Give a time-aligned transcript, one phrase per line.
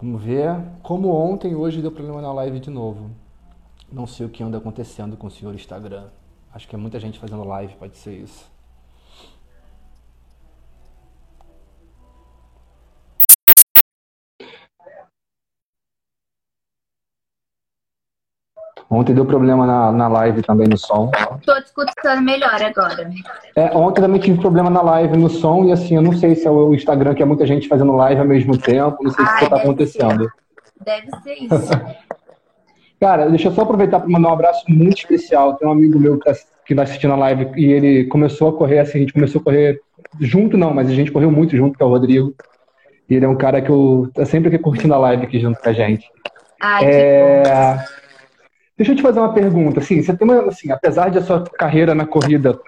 [0.00, 0.56] Vamos ver.
[0.82, 3.10] Como ontem, hoje deu problema na live de novo.
[3.92, 6.08] Não sei o que anda acontecendo com o senhor Instagram.
[6.54, 8.50] Acho que é muita gente fazendo live, pode ser isso.
[19.00, 21.10] Ontem deu problema na, na live também no som.
[21.46, 23.10] Tô te escutando melhor agora.
[23.56, 26.46] É, ontem também tive problema na live no som e assim, eu não sei se
[26.46, 29.30] é o Instagram que é muita gente fazendo live ao mesmo tempo, não sei Ai,
[29.30, 30.24] se isso tá acontecendo.
[30.24, 30.84] Ser.
[30.84, 31.70] Deve ser isso.
[33.00, 35.54] Cara, deixa eu só aproveitar para mandar um abraço muito especial.
[35.54, 36.32] Tem um amigo meu que tá,
[36.66, 39.44] que tá assistindo a live e ele começou a correr assim, a gente começou a
[39.44, 39.80] correr
[40.20, 42.34] junto não, mas a gente correu muito junto, que é o Rodrigo.
[43.08, 45.58] E ele é um cara que eu tá sempre aqui curtindo a live aqui junto
[45.58, 46.06] com a gente.
[46.60, 47.42] Ai, é...
[48.80, 49.78] Deixa eu te fazer uma pergunta.
[49.78, 52.58] Assim, você tem uma, assim, apesar de a sua carreira na corrida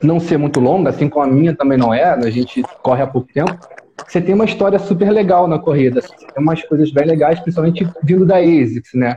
[0.00, 3.06] não ser muito longa, assim como a minha também não é, a gente corre há
[3.08, 3.58] pouco tempo,
[4.06, 5.98] você tem uma história super legal na corrida.
[5.98, 9.16] Assim, você tem umas coisas bem legais, principalmente vindo da ASICS, né?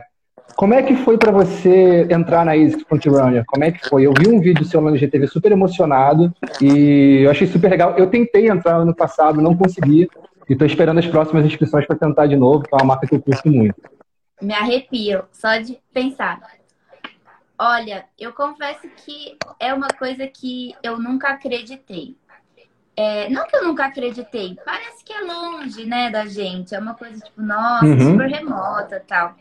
[0.56, 3.44] Como é que foi para você entrar na ASICS Frontrunner?
[3.46, 4.02] Como é que foi?
[4.02, 7.94] Eu vi um vídeo seu lá no GTV super emocionado e eu achei super legal.
[7.96, 10.08] Eu tentei entrar ano passado, não consegui.
[10.48, 13.14] E estou esperando as próximas inscrições para tentar de novo, que é uma marca que
[13.14, 13.99] eu curto muito.
[14.40, 16.40] Me arrepio só de pensar.
[17.58, 22.16] Olha, eu confesso que é uma coisa que eu nunca acreditei.
[22.96, 26.74] É, não que eu nunca acreditei, parece que é longe, né, da gente.
[26.74, 28.12] É uma coisa tipo, nossa, uhum.
[28.12, 29.36] super remota tal.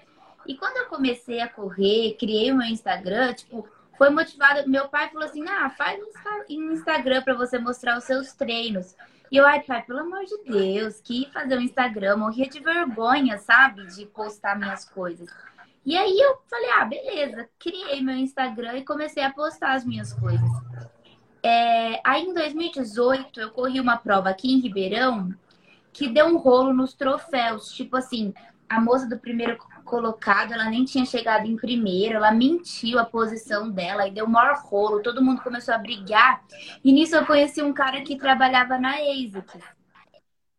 [0.45, 4.67] E quando eu comecei a correr, criei o meu Instagram, tipo, foi motivado.
[4.69, 5.99] Meu pai falou assim: ah, faz
[6.49, 8.95] um Instagram para você mostrar os seus treinos.
[9.31, 13.37] E eu, ai, pai, pelo amor de Deus, que fazer um Instagram, morria de vergonha,
[13.37, 13.85] sabe?
[13.85, 15.29] De postar minhas coisas.
[15.85, 20.13] E aí eu falei, ah, beleza, criei meu Instagram e comecei a postar as minhas
[20.13, 20.49] coisas.
[21.43, 25.33] É, aí em 2018 eu corri uma prova aqui em Ribeirão
[25.93, 27.71] que deu um rolo nos troféus.
[27.71, 28.33] Tipo assim,
[28.67, 29.57] a moça do primeiro
[29.89, 34.61] colocado, ela nem tinha chegado em primeiro, ela mentiu a posição dela e deu maior
[34.63, 36.41] rolo, todo mundo começou a brigar.
[36.83, 39.59] E nisso eu conheci um cara que trabalhava na ASIC.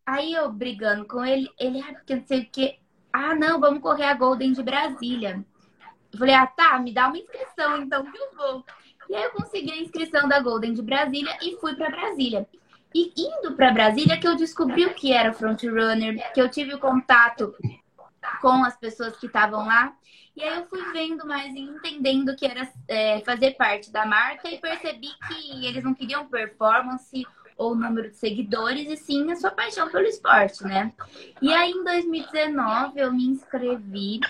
[0.05, 2.78] Aí eu brigando com ele, ele, ah, porque não sei o que.
[3.12, 5.44] Ah, não, vamos correr a Golden de Brasília.
[6.12, 8.65] Eu falei, ah, tá, me dá uma inscrição então que eu vou.
[9.09, 12.47] E aí eu consegui a inscrição da Golden de Brasília e fui para Brasília.
[12.93, 16.75] E indo para Brasília que eu descobri o que era front runner, que eu tive
[16.75, 17.55] o contato
[18.41, 19.94] com as pessoas que estavam lá.
[20.36, 24.48] E aí eu fui vendo mais e entendendo que era é, fazer parte da marca
[24.48, 27.26] e percebi que eles não queriam performance
[27.56, 30.92] ou número de seguidores, e sim a sua paixão pelo esporte, né?
[31.42, 34.20] E aí em 2019 eu me inscrevi,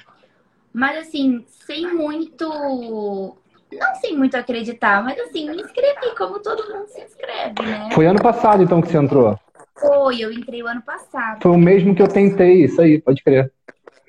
[0.73, 3.37] mas assim, sem muito.
[3.73, 7.91] Não sem muito acreditar, mas assim, me inscrevi como todo mundo se inscreve, né?
[7.93, 9.39] Foi ano passado então que você entrou?
[9.77, 11.41] Foi, eu entrei o ano passado.
[11.41, 13.53] Foi o mesmo que eu tentei, isso aí, pode crer.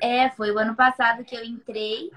[0.01, 2.11] É, foi o ano passado que eu entrei.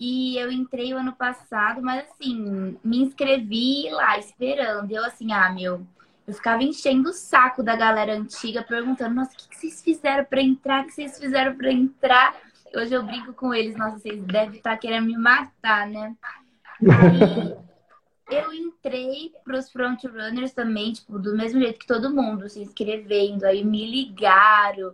[0.00, 4.92] E eu entrei o ano passado, mas assim, me inscrevi lá esperando.
[4.92, 5.84] Eu assim, ah, meu,
[6.24, 10.40] eu ficava enchendo o saco da galera antiga, perguntando, nossa, o que, vocês fizeram para
[10.40, 10.84] entrar?
[10.84, 12.36] O que vocês fizeram para entrar?
[12.72, 16.14] Hoje eu brinco com eles, nossa, vocês devem estar tá querendo me matar, né?
[18.30, 23.64] Eu entrei pros frontrunners também, tipo, do mesmo jeito que todo mundo, se inscrevendo, aí
[23.64, 24.92] me ligaram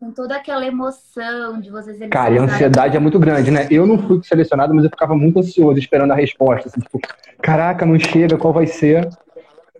[0.00, 3.68] com toda aquela emoção de você ser Cara, e a ansiedade é muito grande, né?
[3.70, 6.68] Eu não fui selecionado, mas eu ficava muito ansioso esperando a resposta.
[6.68, 6.98] Assim, tipo,
[7.42, 9.10] caraca, não chega, qual vai ser?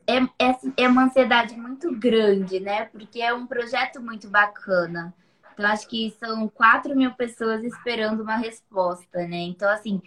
[0.07, 2.85] É, é, é uma ansiedade muito grande, né?
[2.93, 5.15] Porque é um projeto muito bacana.
[5.55, 9.39] Então, acho que são 4 mil pessoas esperando uma resposta, né?
[9.39, 10.03] Então, assim,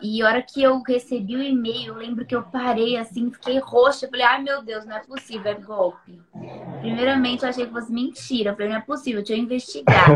[0.00, 4.06] e a hora que eu recebi o e-mail, lembro que eu parei assim, fiquei roxa.
[4.08, 6.20] Falei, ai meu Deus, não é possível, é golpe.
[6.80, 8.52] Primeiramente, eu achei que fosse mentira.
[8.52, 10.08] Falei, não é possível, deixa eu investigar.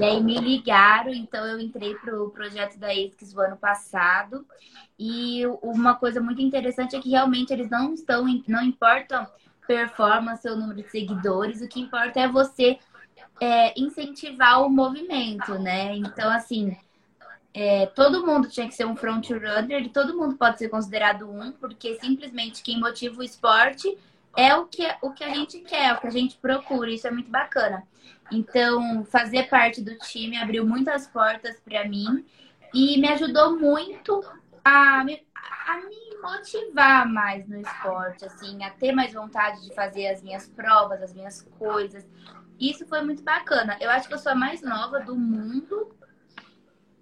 [0.00, 4.46] e aí me ligaram, então eu entrei pro projeto da ESCS o ano passado.
[4.98, 9.26] E uma coisa muito interessante é que realmente eles não estão, não importam
[9.66, 12.78] performance ou número de seguidores, o que importa é você
[13.38, 15.94] é, incentivar o movimento, né?
[15.94, 16.74] Então, assim
[17.60, 21.28] é, todo mundo tinha que ser um front runner e todo mundo pode ser considerado
[21.28, 23.98] um, porque simplesmente quem motiva o esporte
[24.36, 26.88] é o que, o que a gente quer, é o que a gente procura.
[26.88, 27.82] Isso é muito bacana.
[28.30, 32.24] Então, fazer parte do time abriu muitas portas para mim
[32.72, 34.22] e me ajudou muito
[34.64, 40.06] a me, a me motivar mais no esporte, assim, a ter mais vontade de fazer
[40.06, 42.06] as minhas provas, as minhas coisas.
[42.60, 43.76] Isso foi muito bacana.
[43.80, 45.97] Eu acho que eu sou a mais nova do mundo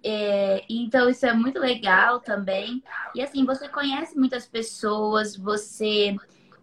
[0.09, 2.81] é, então isso é muito legal também.
[3.13, 6.15] E assim, você conhece muitas pessoas, você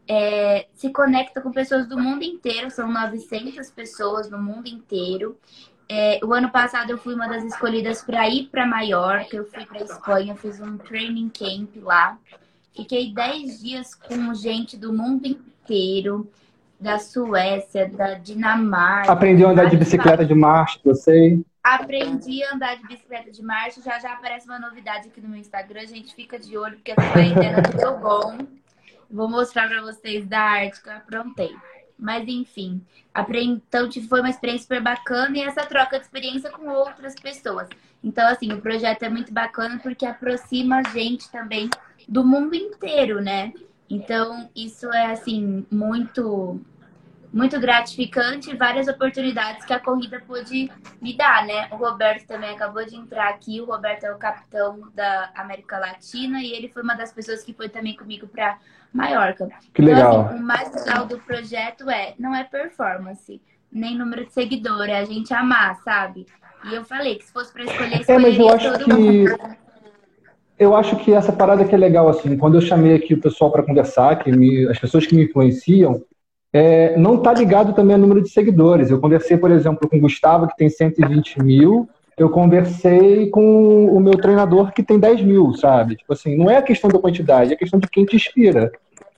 [0.09, 5.37] é, se conecta com pessoas do mundo inteiro, são 900 pessoas no mundo inteiro.
[5.87, 9.67] É, o ano passado eu fui uma das escolhidas para ir para Maiorca, eu fui
[9.67, 12.17] para Espanha, fiz um training camp lá.
[12.75, 16.27] Fiquei 10 dias com gente do mundo inteiro,
[16.81, 19.13] da Suécia, da Dinamarca.
[19.13, 21.45] Aprendeu a andar de bicicleta de marcha, sei.
[21.65, 25.39] Aprendi a andar de bicicleta de marcha, já já aparece uma novidade aqui no meu
[25.39, 28.37] Instagram, a gente fica de olho, porque a quarentena deu bom.
[29.11, 31.57] Vou mostrar para vocês da arte que eu aprontei.
[31.99, 32.85] Mas enfim,
[33.15, 37.67] aprendi, então foi uma experiência super bacana e essa troca de experiência com outras pessoas.
[38.03, 41.71] Então, assim, o projeto é muito bacana porque aproxima a gente também
[42.07, 43.55] do mundo inteiro, né?
[43.89, 46.61] Então, isso é, assim, muito
[47.35, 50.71] muito gratificante várias oportunidades que a corrida pôde
[51.03, 51.67] me dar, né?
[51.73, 53.61] O Roberto também acabou de entrar aqui.
[53.61, 57.53] O Roberto é o capitão da América Latina e ele foi uma das pessoas que
[57.53, 58.57] foi também comigo para
[58.93, 59.49] Maiorca.
[59.75, 60.21] Que então, legal.
[60.27, 65.01] Assim, o mais legal do projeto é não é performance, nem número de seguidor, é
[65.01, 66.27] a gente amar, sabe?
[66.71, 68.93] E eu falei que se fosse para escolher, escolheria é, mas eu acho que...
[68.93, 69.65] Mundo.
[70.57, 73.51] Eu acho que essa parada que é legal, assim, quando eu chamei aqui o pessoal
[73.51, 76.01] para conversar, que me, as pessoas que me influenciam,
[76.55, 78.89] é, não está ligado também ao número de seguidores.
[78.89, 83.99] Eu conversei, por exemplo, com o Gustavo, que tem 120 mil, eu conversei com o
[83.99, 85.97] meu treinador, que tem 10 mil, sabe?
[85.97, 88.71] Tipo assim, não é a questão da quantidade, é a questão de quem te inspira.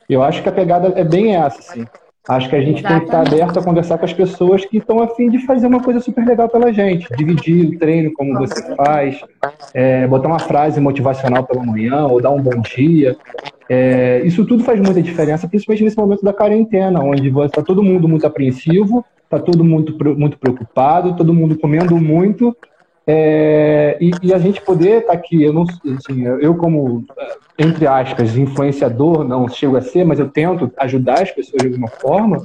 [0.09, 1.85] Eu acho que a pegada é bem essa, assim.
[2.27, 3.01] Acho que a gente Exatamente.
[3.01, 5.67] tem que estar aberto a conversar com as pessoas que estão a fim de fazer
[5.67, 7.07] uma coisa super legal pela gente.
[7.17, 9.21] Dividir o treino como você faz,
[9.75, 13.15] é, botar uma frase motivacional pela manhã, ou dar um bom dia.
[13.69, 18.09] É, isso tudo faz muita diferença, principalmente nesse momento da quarentena, onde está todo mundo
[18.09, 22.57] muito apreensivo, está todo mundo muito preocupado, todo mundo comendo muito,
[23.09, 27.05] é, e, e, a gente poder estar tá aqui, eu, não, assim, eu como,
[27.57, 31.87] entre aspas, influenciador, não chego a ser, mas eu tento ajudar as pessoas de alguma
[31.87, 32.43] forma,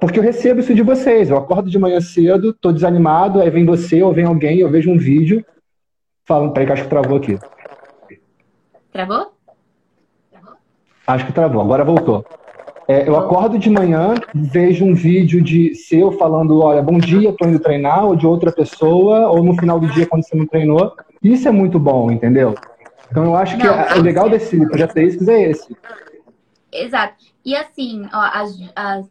[0.00, 1.28] porque eu recebo isso de vocês.
[1.28, 4.90] Eu acordo de manhã cedo, estou desanimado, aí vem você ou vem alguém, eu vejo
[4.90, 5.44] um vídeo,
[6.24, 7.38] falando, peraí que acho que travou aqui.
[8.90, 9.33] Travou?
[11.06, 12.24] Acho que travou, agora voltou.
[12.86, 17.48] É, eu acordo de manhã, vejo um vídeo de seu falando, olha, bom dia, estou
[17.48, 20.94] indo treinar, ou de outra pessoa, ou no final do dia quando você não treinou.
[21.22, 22.54] Isso é muito bom, entendeu?
[23.10, 25.76] Então eu acho que não, o legal desse projeto Esses é esse.
[26.72, 27.24] Exato.
[27.44, 29.06] E assim, ó, as, as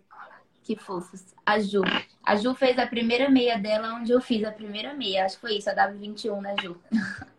[0.64, 1.24] que fofos.
[1.46, 1.82] A Ju.
[2.24, 5.26] A Ju fez a primeira meia dela onde eu fiz a primeira meia.
[5.26, 6.78] Acho que foi isso, a W21, né, Ju?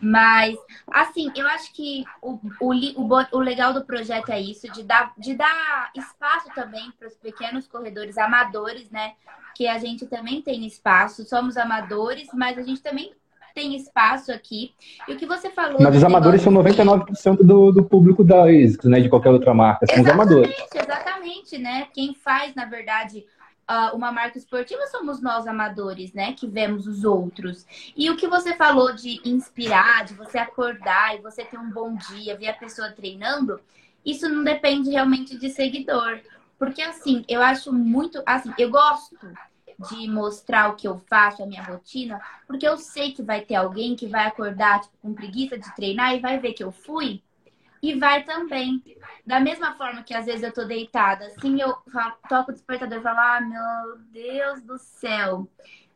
[0.00, 0.56] Mas,
[0.92, 5.12] assim, eu acho que o, o, o, o legal do projeto é isso, de dar,
[5.18, 9.14] de dar espaço também para os pequenos corredores amadores, né?
[9.56, 13.12] Que a gente também tem espaço, somos amadores, mas a gente também
[13.54, 14.72] tem espaço aqui.
[15.08, 15.78] E o que você falou.
[15.80, 19.00] Mas os amadores são 99% do, do público da ASICS, né?
[19.00, 19.86] De qualquer outra marca.
[19.86, 20.66] São exatamente, os amadores.
[20.74, 21.88] Exatamente, né?
[21.92, 23.24] Quem faz, na verdade,
[23.68, 26.32] uh, uma marca esportiva somos nós amadores, né?
[26.32, 27.66] Que vemos os outros.
[27.96, 31.94] E o que você falou de inspirar, de você acordar e você ter um bom
[31.94, 33.60] dia, ver a pessoa treinando,
[34.04, 36.20] isso não depende realmente de seguidor.
[36.58, 38.22] Porque assim, eu acho muito.
[38.26, 39.16] Assim, eu gosto
[39.90, 43.54] de mostrar o que eu faço, a minha rotina, porque eu sei que vai ter
[43.54, 47.22] alguém que vai acordar tipo, com preguiça de treinar e vai ver que eu fui
[47.82, 48.82] e vai também.
[49.26, 51.76] Da mesma forma que às vezes eu tô deitada, assim eu
[52.28, 55.48] toco o despertador e falo, ah, meu Deus do céu.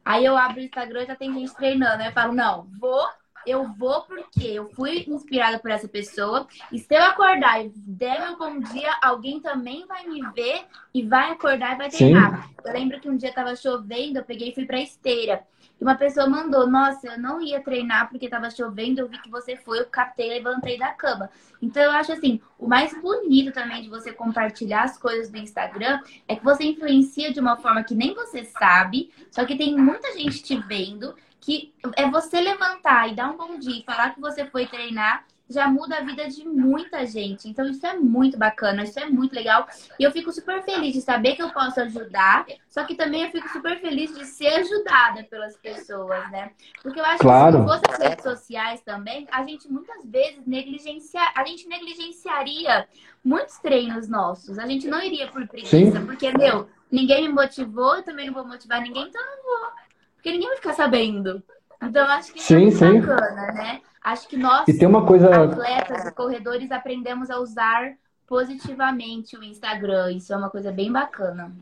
[0.05, 2.03] Aí eu abro o Instagram e já tem gente treinando.
[2.03, 3.09] Aí eu falo, não, vou
[3.47, 6.47] eu vou porque eu fui inspirada por essa pessoa.
[6.71, 11.03] E se eu acordar e der meu bom dia, alguém também vai me ver e
[11.03, 12.47] vai acordar e vai treinar.
[12.47, 12.55] Sim.
[12.65, 15.43] Eu lembro que um dia tava chovendo, eu peguei e fui pra esteira.
[15.81, 19.31] E uma pessoa mandou, nossa, eu não ia treinar porque tava chovendo, eu vi que
[19.31, 21.29] você foi, eu captei levantei da cama.
[21.61, 26.01] Então eu acho assim, o mais bonito também de você compartilhar as coisas do Instagram
[26.29, 30.13] é que você influencia de uma forma que nem você sabe, só que tem muita
[30.13, 34.21] gente te vendo que é você levantar e dar um bom dia e falar que
[34.21, 37.49] você foi treinar, já muda a vida de muita gente.
[37.49, 39.67] Então, isso é muito bacana, isso é muito legal.
[39.99, 43.31] E eu fico super feliz de saber que eu posso ajudar, só que também eu
[43.31, 46.51] fico super feliz de ser ajudada pelas pessoas, né?
[46.83, 47.59] Porque eu acho claro.
[47.59, 51.21] que se fosse as redes sociais também, a gente muitas vezes negligencia...
[51.35, 52.89] a gente negligenciaria
[53.25, 54.59] muitos treinos nossos.
[54.59, 56.07] A gente não iria por preguiça, Sim.
[56.07, 59.71] porque, meu, ninguém me motivou, eu também não vou motivar ninguém, então eu não vou.
[60.15, 61.43] Porque ninguém vai ficar sabendo.
[61.83, 63.01] Então, acho que isso sim, é sim.
[63.01, 63.81] bacana, né?
[64.03, 65.45] Acho que nós, e tem uma coisa...
[65.45, 67.93] atletas e corredores, aprendemos a usar
[68.27, 70.13] positivamente o Instagram.
[70.13, 71.53] Isso é uma coisa bem bacana.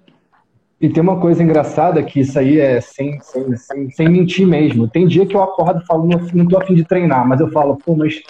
[0.80, 4.88] E tem uma coisa engraçada que isso aí é sem, sem, sem, sem mentir mesmo.
[4.88, 7.50] Tem dia que eu acordo e falo, não, não tô afim de treinar, mas eu
[7.50, 8.22] falo, pô, mas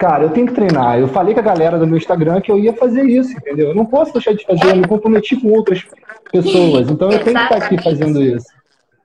[0.00, 0.98] Cara, eu tenho que treinar.
[0.98, 3.68] Eu falei com a galera do meu Instagram que eu ia fazer isso, entendeu?
[3.68, 5.86] Eu não posso deixar de fazer, eu me comprometi com outras
[6.32, 6.88] pessoas.
[6.88, 8.46] Então eu tenho que estar aqui fazendo isso.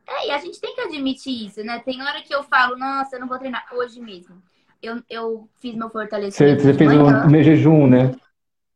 [0.07, 1.79] É, e a gente tem que admitir isso, né?
[1.79, 4.41] Tem hora que eu falo, nossa, eu não vou treinar hoje mesmo.
[4.81, 6.61] Eu, eu fiz meu fortalecimento.
[6.61, 8.15] Você, você fez o meu jejum, né?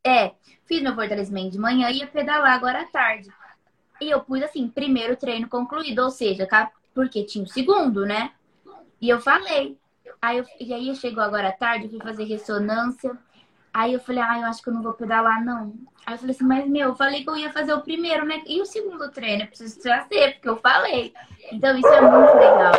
[0.06, 0.32] É,
[0.66, 3.30] fiz meu fortalecimento de manhã e ia pedalar agora à tarde.
[4.02, 6.48] E eu pus assim, primeiro treino concluído, ou seja,
[6.96, 8.32] porque tinha o segundo, né?
[9.02, 9.78] E eu falei,
[10.22, 13.18] Aí eu, e aí chegou agora à tarde, eu fui fazer ressonância.
[13.74, 15.74] Aí eu falei, ah, eu acho que eu não vou pedalar, não.
[16.06, 18.42] Aí eu falei assim, mas meu, eu falei que eu ia fazer o primeiro, né?
[18.48, 19.44] E o segundo treino?
[19.44, 21.14] Eu preciso fazer, porque eu falei.
[21.52, 22.74] Então isso é muito legal.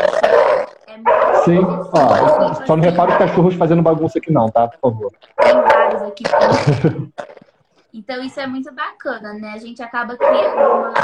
[0.86, 4.68] É muito Sim, ó, só não repara os cachorros fazendo bagunça aqui não, tá?
[4.68, 5.12] Por favor.
[5.40, 6.24] Tem vários aqui.
[7.94, 9.52] então isso é muito bacana, né?
[9.54, 10.94] A gente acaba criando uma.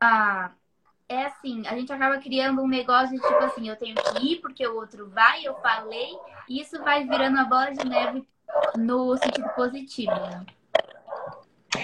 [0.00, 0.50] Ah,
[1.10, 4.36] é assim, a gente acaba criando um negócio de tipo assim, eu tenho que ir
[4.36, 6.10] porque o outro vai, eu falei,
[6.48, 8.22] e isso vai virando a bola de neve
[8.78, 10.44] no sentido positivo, né?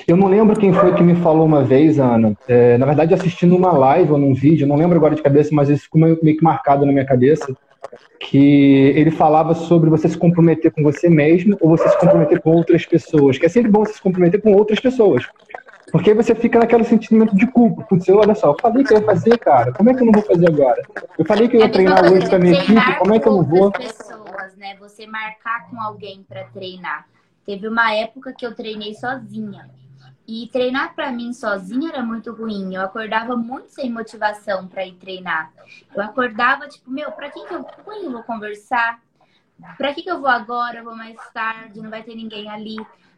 [0.07, 2.37] Eu não lembro quem foi que me falou uma vez, Ana.
[2.47, 5.69] É, na verdade, assistindo uma live ou num vídeo, não lembro agora de cabeça, mas
[5.69, 7.53] isso ficou meio que marcado na minha cabeça,
[8.21, 12.51] que ele falava sobre você se comprometer com você mesmo ou você se comprometer com
[12.51, 13.39] outras pessoas.
[13.39, 15.27] Que é sempre bom você se comprometer com outras pessoas.
[15.93, 17.83] Porque aí você fica naquele sentimento de culpa.
[17.85, 19.73] Putz, olha só, eu falei que eu ia fazer, cara.
[19.73, 20.83] Como é que eu não vou fazer agora?
[21.19, 23.29] Eu falei que eu ia é treinar hoje com a minha equipe, como é que
[23.29, 23.71] eu não vou?
[23.71, 24.77] pessoas, né?
[24.81, 27.07] Você marcar com alguém para treinar.
[27.45, 29.71] Teve uma época que eu treinei sozinha.
[30.27, 32.75] E treinar para mim sozinha era muito ruim.
[32.75, 35.53] Eu acordava muito sem motivação para ir treinar.
[35.95, 39.01] Eu acordava tipo, meu, para quem que eu, quem eu vou conversar?
[39.79, 40.79] Para que que eu vou agora?
[40.79, 42.77] Eu vou mais tarde, não vai ter ninguém ali.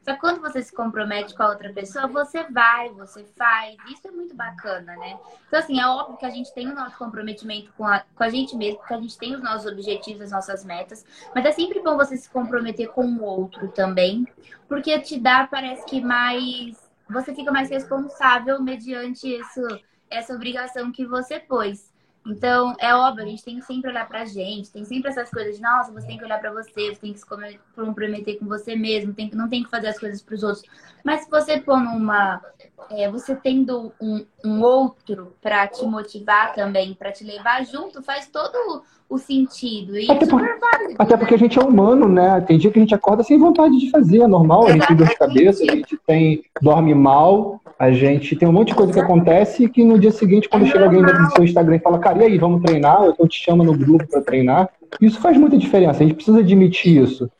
[0.08, 3.76] Só que quando você se compromete com a outra pessoa, você vai, você faz.
[3.92, 5.18] Isso é muito bacana, né?
[5.46, 8.30] Então, assim, é óbvio que a gente tem o nosso comprometimento com a, com a
[8.30, 11.04] gente mesmo, porque a gente tem os nossos objetivos, as nossas metas.
[11.34, 14.26] Mas é sempre bom você se comprometer com o outro também,
[14.66, 16.88] porque te dá, parece que mais.
[17.10, 19.60] Você fica mais responsável mediante isso,
[20.08, 21.92] essa obrigação que você pôs.
[22.28, 25.56] Então, é óbvio, a gente tem que sempre olhar pra gente, tem sempre essas coisas
[25.56, 27.26] de, nossa, você tem que olhar pra você, você tem que se
[27.74, 30.62] comprometer com você mesmo, tem não tem que fazer as coisas pros outros.
[31.02, 32.42] Mas se você pôr numa.
[32.90, 38.26] É, você tendo um, um outro pra te motivar também, pra te levar junto, faz
[38.28, 39.98] todo o sentido.
[39.98, 41.16] E até, por, válido, até né?
[41.16, 42.40] porque a gente é humano, né?
[42.42, 44.96] Tem dia que a gente acorda sem vontade de fazer, é normal, a gente tem
[44.96, 48.92] dor de cabeça, a gente tem, dorme mal, a gente tem um monte de coisa
[48.92, 51.80] que acontece e que no dia seguinte, quando é chega alguém no seu Instagram e
[51.80, 53.02] fala, cara, e aí, vamos treinar?
[53.02, 54.68] Ou então te chama no grupo para treinar.
[55.00, 57.30] Isso faz muita diferença, a gente precisa admitir isso.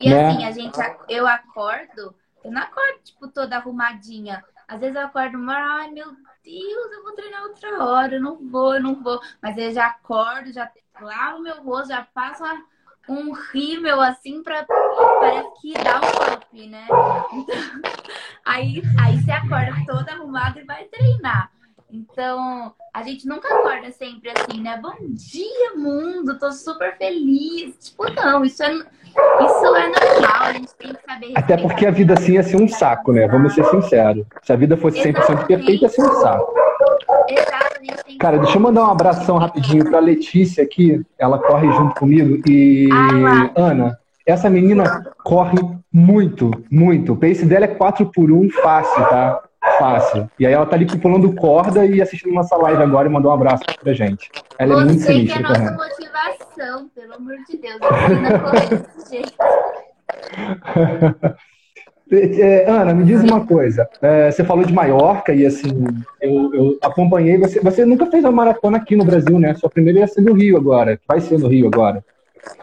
[0.00, 0.28] E né?
[0.28, 4.42] assim, a gente, eu acordo, eu não acordo, tipo, toda arrumadinha.
[4.68, 6.06] Às vezes eu acordo, ai meu
[6.44, 9.18] Deus, eu vou treinar outra hora, eu não vou, eu não vou.
[9.42, 10.70] Mas eu já acordo, já
[11.00, 12.44] lavo meu rosto, já passo
[13.08, 14.64] um rímel assim pra.
[14.64, 16.86] Parece que dá um up, né?
[17.32, 17.54] Então,
[18.44, 21.50] aí, aí você acorda toda arrumada e vai treinar.
[21.94, 24.76] Então, a gente nunca acorda sempre assim, né?
[24.82, 27.76] Bom dia, mundo, tô super feliz.
[27.78, 31.32] Tipo, não, isso é, isso é normal, a gente tem que saber.
[31.36, 33.28] Até porque a vida assim ia ser um saco, né?
[33.28, 34.26] Vamos ser sinceros.
[34.42, 35.46] Se a vida fosse 100% Exatamente.
[35.46, 36.52] perfeita, ia ser um saco.
[37.28, 37.64] Exato.
[38.18, 41.00] Cara, deixa eu mandar um abração rapidinho pra Letícia aqui.
[41.16, 42.42] Ela corre junto comigo.
[42.48, 45.58] E, ah, Ana, essa menina corre
[45.92, 47.12] muito, muito.
[47.12, 49.40] O pace dela é 4 por 1 fácil, tá?
[49.78, 50.28] Fácil.
[50.38, 53.34] E aí ela tá ali pulando corda e assistindo nossa live agora e mandou um
[53.34, 54.30] abraço pra gente.
[54.58, 55.42] Ela Você é muito sinistra.
[55.42, 57.80] Você é a nossa motivação, pelo amor de Deus.
[62.12, 63.88] É, Ana, me diz uma coisa.
[64.00, 65.70] É, você falou de Maiorca e assim,
[66.20, 67.60] eu, eu, acompanhei você.
[67.60, 69.54] Você nunca fez uma maratona aqui no Brasil, né?
[69.54, 71.00] Sua primeira ia ser no Rio agora.
[71.08, 72.04] Vai ser no Rio agora.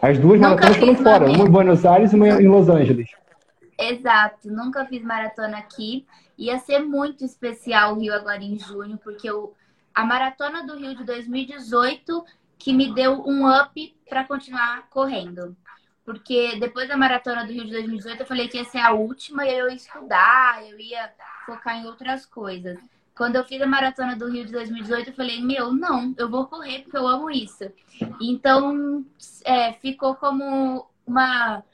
[0.00, 3.10] As duas nunca maratonas foram fora, uma em Buenos Aires e uma em Los Angeles.
[3.78, 6.06] Exato, nunca fiz maratona aqui.
[6.38, 9.54] Ia ser muito especial o Rio agora em junho, porque eu,
[9.94, 12.24] a maratona do Rio de 2018
[12.58, 15.56] que me deu um up para continuar correndo.
[16.04, 19.44] Porque depois da maratona do Rio de 2018, eu falei que ia ser a última
[19.44, 21.12] e eu ia estudar, eu ia
[21.44, 22.78] focar em outras coisas.
[23.16, 26.46] Quando eu fiz a maratona do Rio de 2018, eu falei, meu, não, eu vou
[26.46, 27.70] correr porque eu amo isso.
[28.20, 29.04] Então,
[29.44, 31.64] é, ficou como uma.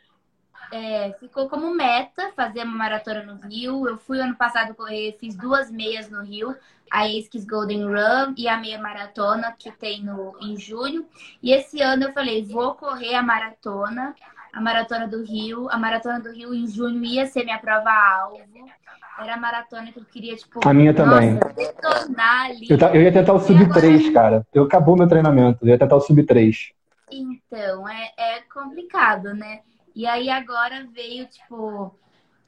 [0.71, 3.89] É, ficou como meta fazer uma maratona no Rio.
[3.89, 6.55] Eu fui ano passado correr, fiz duas meias no Rio,
[6.91, 11.07] a Esquis Golden Run e a meia maratona que tem no, em junho.
[11.43, 14.15] E esse ano eu falei, vou correr a maratona,
[14.53, 15.71] a maratona do Rio.
[15.71, 18.69] A maratona do Rio em junho ia ser minha prova alvo.
[19.21, 21.41] Era a maratona que eu queria, tipo, a minha também.
[22.17, 22.69] ali.
[22.71, 24.13] Eu, eu ia tentar o sub 3, agora...
[24.13, 24.47] cara.
[24.55, 25.59] Eu acabou meu treinamento.
[25.63, 26.73] Eu ia tentar o sub 3.
[27.11, 29.61] Então, é, é complicado, né?
[29.99, 31.93] E aí agora veio, tipo,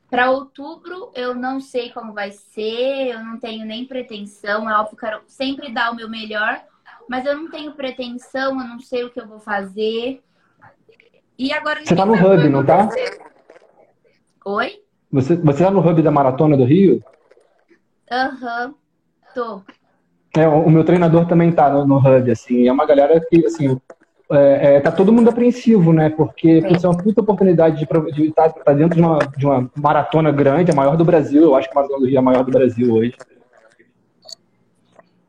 [0.09, 4.97] para outubro eu não sei como vai ser, eu não tenho nem pretensão, é óbvio
[4.97, 6.63] que eu quero sempre dar o meu melhor,
[7.09, 10.23] mas eu não tenho pretensão, eu não sei o que eu vou fazer.
[11.37, 12.89] E agora Você tá no hub, não tá?
[14.45, 14.85] Oi?
[15.11, 17.03] Você, você tá no hub da Maratona do Rio?
[18.13, 18.75] Aham, uhum,
[19.35, 19.63] tô.
[20.37, 23.77] É, o meu treinador também tá no, no hub, assim, é uma galera que, assim,
[24.33, 26.09] é, é, tá todo mundo apreensivo, né?
[26.09, 29.45] Porque isso é uma puta oportunidade de, de estar tá, tá dentro de uma, de
[29.45, 31.43] uma maratona grande, a maior do Brasil.
[31.43, 33.17] Eu acho que a Maratona do Rio é a maior do Brasil hoje.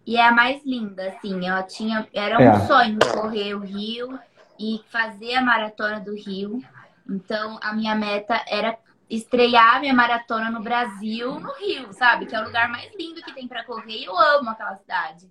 [0.05, 1.48] E é a mais linda, assim.
[1.48, 2.60] Eu tinha, era um é.
[2.67, 4.20] sonho correr o Rio
[4.60, 6.62] e fazer a maratona do Rio.
[7.10, 8.77] Então, a minha meta era
[9.10, 12.25] estrear minha maratona no Brasil, no Rio, sabe?
[12.27, 14.03] Que é o lugar mais lindo que tem para correr.
[14.05, 15.27] Eu amo aquela cidade.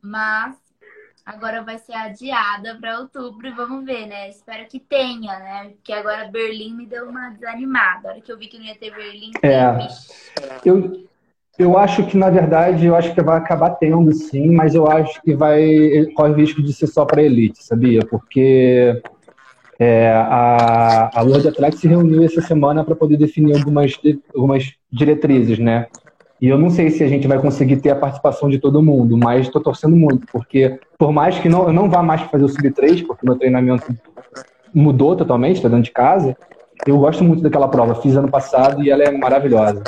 [0.00, 0.56] Mas
[1.24, 4.28] agora vai ser adiada para outubro e vamos ver, né?
[4.28, 5.70] Espero que tenha, né?
[5.76, 8.08] Porque agora Berlim me deu uma desanimada.
[8.08, 9.88] A hora que eu vi que não ia ter Berlim, é.
[10.64, 11.06] eu,
[11.58, 15.20] eu acho que, na verdade, eu acho que vai acabar tendo, sim, mas eu acho
[15.22, 18.00] que vai corre o risco de ser só para elite, sabia?
[18.00, 19.00] Porque
[19.78, 23.92] é, a, a World Athletics se reuniu essa semana para poder definir algumas,
[24.34, 25.86] algumas diretrizes, né?
[26.42, 29.16] E eu não sei se a gente vai conseguir ter a participação de todo mundo,
[29.16, 32.48] mas estou torcendo muito, porque por mais que não, eu não vá mais fazer o
[32.48, 33.96] Sub-3, porque meu treinamento
[34.74, 36.36] mudou totalmente, estou dentro de casa,
[36.84, 37.94] eu gosto muito daquela prova.
[37.94, 39.84] Fiz ano passado e ela é maravilhosa.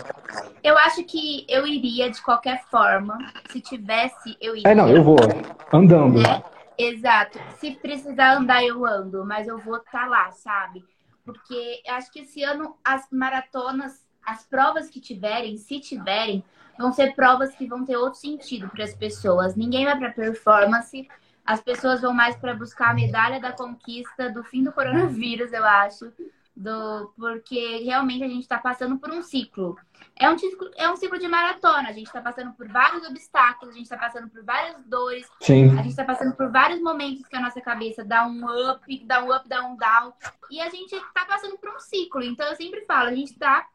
[0.62, 3.18] Eu acho que eu iria de qualquer forma.
[3.50, 4.70] Se tivesse, eu iria.
[4.70, 5.16] É, não, eu vou.
[5.72, 6.22] Andando.
[6.22, 6.40] Né?
[6.78, 7.36] Exato.
[7.58, 10.84] Se precisar andar, eu ando, mas eu vou estar tá lá, sabe?
[11.24, 16.44] Porque eu acho que esse ano as maratonas, as provas que tiverem, se tiverem,
[16.78, 19.54] vão ser provas que vão ter outro sentido para as pessoas.
[19.54, 21.08] Ninguém vai para performance,
[21.44, 25.64] as pessoas vão mais para buscar a medalha da conquista do fim do coronavírus, eu
[25.64, 26.12] acho
[26.56, 29.76] do porque realmente a gente está passando por um ciclo.
[30.16, 31.88] É um ciclo, é um ciclo de maratona.
[31.88, 35.70] A gente está passando por vários obstáculos, a gente está passando por várias dores, Sim.
[35.72, 39.24] a gente está passando por vários momentos que a nossa cabeça dá um up, dá
[39.24, 40.12] um up, dá um down,
[40.50, 42.22] e a gente está passando por um ciclo.
[42.22, 43.66] Então eu sempre falo, a gente está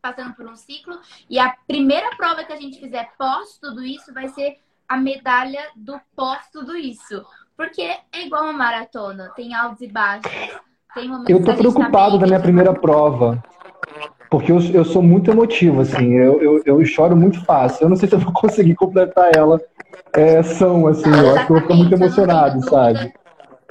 [0.00, 4.12] passando por um ciclo e a primeira prova que a gente fizer pós tudo isso
[4.12, 4.58] vai ser
[4.88, 7.24] a medalha do pós tudo isso.
[7.56, 10.32] Porque é igual uma maratona, tem altos e baixos
[11.28, 13.42] eu tô preocupado da minha primeira prova.
[14.28, 17.84] Porque eu, eu sou muito emotivo, assim, eu, eu, eu choro muito fácil.
[17.84, 19.60] Eu não sei se eu vou conseguir completar ela
[20.12, 23.12] é, são, assim, eu acho que eu vou ficar muito emocionado, sabe?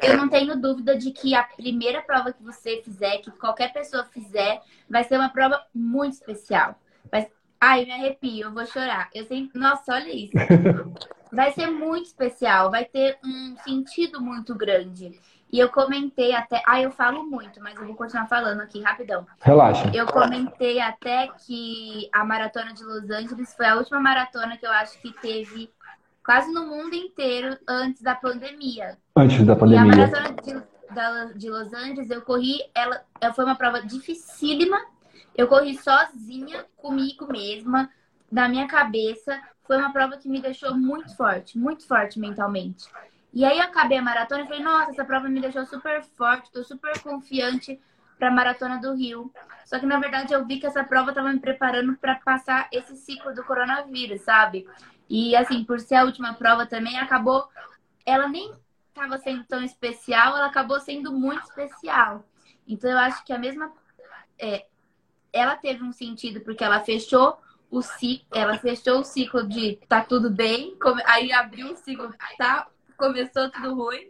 [0.01, 4.05] Eu não tenho dúvida de que a primeira prova que você fizer, que qualquer pessoa
[4.05, 6.75] fizer, vai ser uma prova muito especial.
[7.11, 7.27] Vai...
[7.59, 9.09] Ai, me arrepio, eu vou chorar.
[9.13, 9.59] Eu sempre...
[9.59, 10.33] Nossa, olha isso.
[11.31, 15.19] Vai ser muito especial, vai ter um sentido muito grande.
[15.51, 16.61] E eu comentei até.
[16.65, 19.25] Ah, eu falo muito, mas eu vou continuar falando aqui rapidão.
[19.41, 19.91] Relaxa.
[19.93, 24.71] Eu comentei até que a maratona de Los Angeles foi a última maratona que eu
[24.71, 25.71] acho que teve
[26.29, 28.99] quase no mundo inteiro antes da pandemia.
[29.15, 29.83] Antes da pandemia.
[29.83, 33.81] E a maratona de, da, de Los Angeles, eu corri, ela, ela foi uma prova
[33.81, 34.79] dificílima.
[35.35, 37.89] Eu corri sozinha, comigo mesma,
[38.31, 39.41] na minha cabeça.
[39.65, 42.85] Foi uma prova que me deixou muito forte, muito forte mentalmente.
[43.33, 46.51] E aí eu acabei a maratona e falei, nossa, essa prova me deixou super forte,
[46.51, 47.79] tô super confiante
[48.19, 49.33] para a maratona do Rio.
[49.65, 52.95] Só que na verdade eu vi que essa prova estava me preparando para passar esse
[52.97, 54.67] ciclo do coronavírus, sabe?
[55.09, 57.49] E assim, por ser a última prova também, acabou
[58.05, 58.53] ela nem
[58.89, 62.25] estava sendo tão especial, ela acabou sendo muito especial.
[62.67, 63.71] Então eu acho que a mesma
[64.37, 64.65] é,
[65.31, 67.37] ela teve um sentido porque ela fechou
[67.71, 72.67] o ciclo, ela fechou o ciclo de tá tudo bem, aí abriu o ciclo tá
[72.97, 74.09] começou tudo ruim.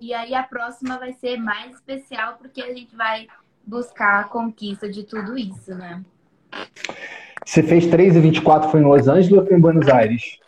[0.00, 3.28] E aí a próxima vai ser mais especial porque a gente vai
[3.64, 6.04] buscar a conquista de tudo isso, né?
[7.44, 10.38] Você fez 3 e 24 foi em Los Angeles ou foi em Buenos Aires?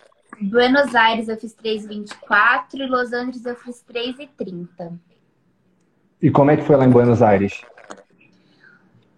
[0.40, 4.92] Buenos Aires eu fiz 3 e 24 e Los Angeles eu fiz 3 e 30.
[6.22, 7.62] E como é que foi lá em Buenos Aires?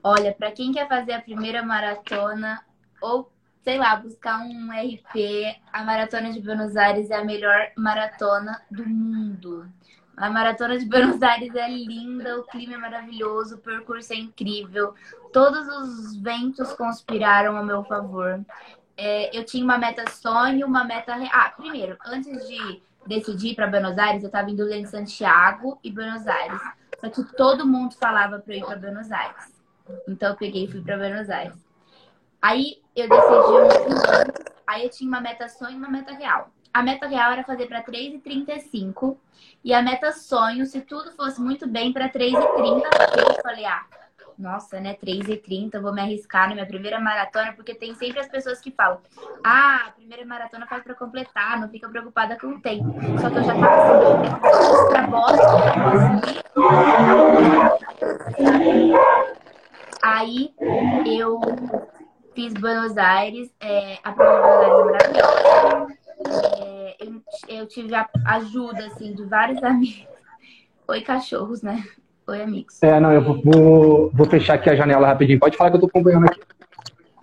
[0.03, 2.61] Olha, para quem quer fazer a primeira maratona
[3.01, 3.31] ou
[3.63, 8.89] sei lá, buscar um RP, a Maratona de Buenos Aires é a melhor maratona do
[8.89, 9.69] mundo.
[10.17, 14.95] A Maratona de Buenos Aires é linda, o clima é maravilhoso, o percurso é incrível.
[15.33, 18.45] Todos os ventos conspiraram a meu favor.
[18.97, 21.15] É, eu tinha uma meta sonho, uma meta.
[21.33, 26.27] Ah, primeiro, antes de decidir para Buenos Aires, eu estava dúvida em Santiago e Buenos
[26.27, 26.61] Aires.
[27.01, 29.55] Só que todo mundo falava para ir para Buenos Aires.
[30.09, 31.57] Então eu peguei e fui para Buenos Aires.
[32.43, 36.51] Aí eu decidi um aí eu tinha uma meta sonho e uma meta real.
[36.73, 39.17] a meta real era fazer para 3,35
[39.65, 42.83] e a meta sonho, se tudo fosse muito bem, para 3,30.
[43.17, 43.85] Eu falei, ah,
[44.39, 48.61] nossa, né, 3,30, vou me arriscar na minha primeira maratona, porque tem sempre as pessoas
[48.61, 49.01] que falam,
[49.43, 52.85] ah, a primeira maratona faz para completar, não fica preocupada com o tempo.
[53.21, 53.67] Só que eu já tava
[54.07, 55.59] assim, pra Boston,
[60.01, 60.55] Aí
[61.05, 61.41] eu
[62.35, 65.99] fiz Buenos Aires, é, a é maravilhosa.
[66.63, 70.07] É, eu, eu tive a ajuda, assim, de vários amigos.
[70.87, 71.85] Oi, cachorros, né?
[72.29, 72.83] Oi, amigos.
[72.83, 75.41] É, não, eu vou, vou fechar aqui a janela rapidinho.
[75.41, 76.41] Pode falar que eu tô acompanhando aqui.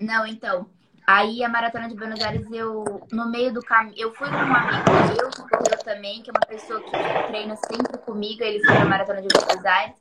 [0.02, 0.66] Não, então.
[1.06, 4.56] Aí a maratona de Buenos Aires, eu, no meio do caminho, eu fui com um
[4.56, 8.74] amigo meu que correu também, que é uma pessoa que treina sempre comigo, ele foi
[8.74, 9.96] na maratona de Buenos Aires.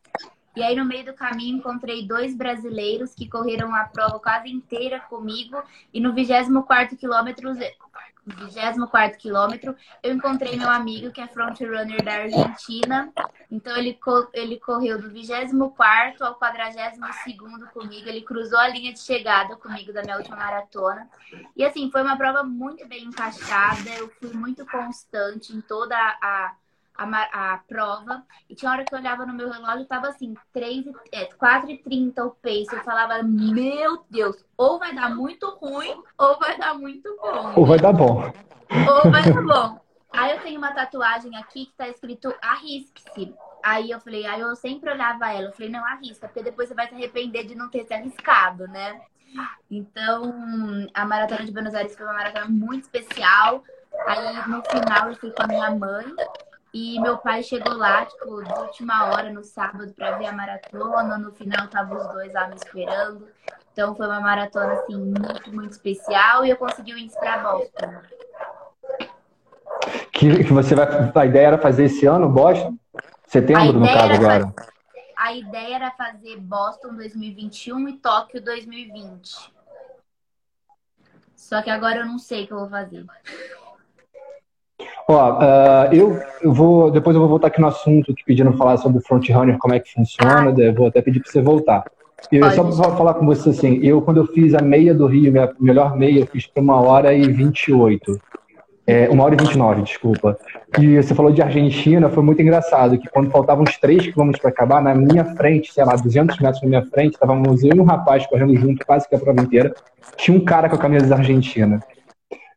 [0.56, 5.00] E aí, no meio do caminho, encontrei dois brasileiros que correram a prova quase inteira
[5.00, 5.62] comigo.
[5.92, 7.52] E no 24 quilômetro,
[8.26, 13.12] 24 quilômetro, eu encontrei meu amigo, que é frontrunner da Argentina.
[13.50, 13.98] Então, ele,
[14.32, 16.98] ele correu do 24 ao 42
[17.72, 18.08] comigo.
[18.08, 21.08] Ele cruzou a linha de chegada comigo da minha última maratona.
[21.54, 23.90] E, assim, foi uma prova muito bem encaixada.
[23.90, 26.54] Eu fui muito constante em toda a
[26.96, 28.22] a, a prova.
[28.48, 32.24] E tinha hora que eu olhava no meu relógio e tava assim, 3, é, 4h30
[32.24, 32.68] o pace.
[32.72, 37.52] Eu falava, meu Deus, ou vai dar muito ruim, ou vai dar muito bom.
[37.56, 38.22] Ou vai dar bom.
[38.22, 39.80] Ou vai dar bom.
[40.12, 43.34] Aí eu tenho uma tatuagem aqui que tá escrito arrisque-se.
[43.62, 46.74] Aí eu falei, aí eu sempre olhava ela, eu falei, não, arrisca, porque depois você
[46.74, 49.00] vai se arrepender de não ter se arriscado, né?
[49.68, 53.64] Então, a Maratona de Buenos Aires foi uma maratona muito especial.
[54.06, 56.04] Aí no final eu fui com a minha mãe
[56.74, 61.16] e meu pai chegou lá, tipo, de última hora no sábado para ver a maratona.
[61.16, 63.28] No final tava os dois lá me esperando.
[63.72, 67.94] Então foi uma maratona assim muito, muito especial e eu consegui o índice para Boston.
[70.12, 71.12] Que, que você vai.
[71.14, 72.76] A ideia era fazer esse ano, Boston?
[73.28, 74.40] Setembro, no caso, agora.
[74.40, 74.54] Fazer,
[75.16, 79.54] a ideia era fazer Boston 2021 e Tóquio 2020.
[81.36, 83.06] Só que agora eu não sei o que eu vou fazer.
[85.08, 86.90] Ó, uh, eu, eu vou.
[86.90, 89.80] Depois eu vou voltar aqui no assunto que pediram falar sobre o frontrunner, como é
[89.80, 90.50] que funciona.
[90.50, 90.72] Ah.
[90.74, 91.84] Vou até pedir para você voltar.
[92.32, 95.30] Eu, só para falar com você assim, eu quando eu fiz a meia do Rio,
[95.30, 98.18] minha melhor meia, eu fiz por uma hora e 28.
[98.86, 100.38] É, uma hora e 29, desculpa.
[100.78, 104.50] E você falou de Argentina, foi muito engraçado, que quando faltavam uns 3 quilômetros para
[104.50, 107.84] acabar, na minha frente, sei lá, 200 metros na minha frente, estávamos eu e um
[107.84, 109.74] rapaz correndo junto quase que a prova inteira,
[110.16, 111.80] tinha um cara com a camisa da Argentina.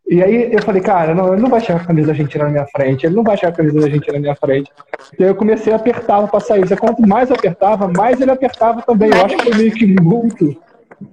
[0.09, 2.49] E aí eu falei, cara, não, ele não vai com a camisa da Argentina na
[2.49, 4.71] minha frente, ele não vai com a camisa da Argentina na minha frente.
[5.19, 6.63] E aí eu comecei a apertar para sair.
[6.79, 9.09] Quanto mais eu apertava, mais ele apertava também.
[9.09, 10.61] Eu acho que foi meio que muito.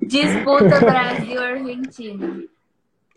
[0.07, 2.45] Disputa Brasil-Argentina.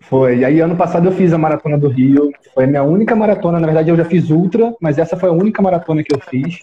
[0.02, 0.40] Foi.
[0.40, 2.32] E aí ano passado eu fiz a Maratona do Rio.
[2.54, 3.60] Foi a minha única maratona.
[3.60, 6.62] Na verdade eu já fiz Ultra, mas essa foi a única maratona que eu fiz.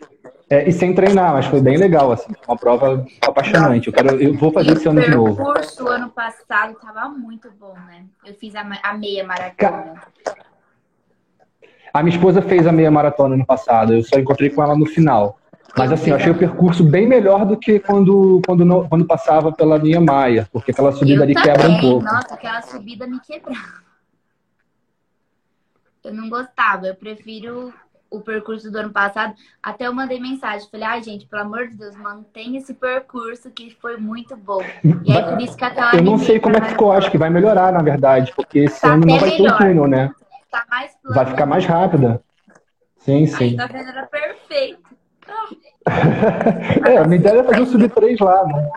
[0.49, 3.87] É, e sem treinar, mas foi bem legal, assim, uma prova apaixonante.
[3.87, 5.33] Eu, quero, eu vou fazer esse ano de novo.
[5.33, 8.05] O percurso ano passado tava muito bom, né?
[8.27, 10.03] Eu fiz a, a meia maratona.
[11.93, 14.85] A minha esposa fez a meia maratona no passado, eu só encontrei com ela no
[14.85, 15.39] final.
[15.77, 19.77] Mas assim, eu achei o percurso bem melhor do que quando, quando, quando passava pela
[19.77, 21.53] linha Maia, porque aquela subida eu ali também.
[21.53, 22.05] quebra um pouco.
[22.05, 23.85] Nossa, aquela subida me quebrava.
[26.05, 27.73] Eu não gostava, eu prefiro
[28.11, 30.69] o percurso do ano passado, até eu mandei mensagem.
[30.71, 34.63] Falei, ai, ah, gente, pelo amor de Deus, mantém esse percurso que foi muito bom.
[35.05, 35.97] E é por isso que aquela.
[35.97, 38.81] Eu não sei como é que ficou, acho que vai melhorar, na verdade, porque esse
[38.81, 39.59] tá ano não vai melhor.
[39.59, 40.15] ter o túnel, né?
[40.51, 42.23] Tá plano, vai ficar mais rápida.
[42.99, 43.45] Sim, sim.
[43.45, 44.94] Aí tá era perfeito.
[46.87, 48.71] é, a minha ideia é fazer o Sub 3 lá, né?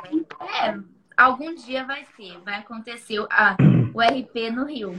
[0.63, 0.75] É,
[1.15, 3.55] algum dia vai ser, vai acontecer ah,
[3.93, 4.93] o RP no Rio.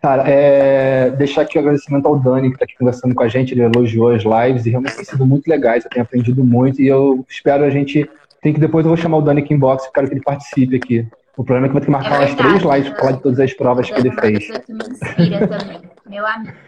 [0.00, 3.52] Cara, é, deixar aqui o agradecimento ao Dani, que está aqui conversando com a gente,
[3.52, 6.86] ele elogiou as lives e realmente tem sido muito legais, eu tenho aprendido muito e
[6.86, 8.08] eu espero a gente.
[8.40, 10.76] Tem que depois eu vou chamar o Dani aqui em box, quero que ele participe
[10.76, 11.06] aqui.
[11.36, 13.22] O problema é que vai ter que marcar é umas três lives para falar de
[13.22, 14.58] todas as provas que ele fez.
[14.60, 16.67] Que me inspira também, meu amigo.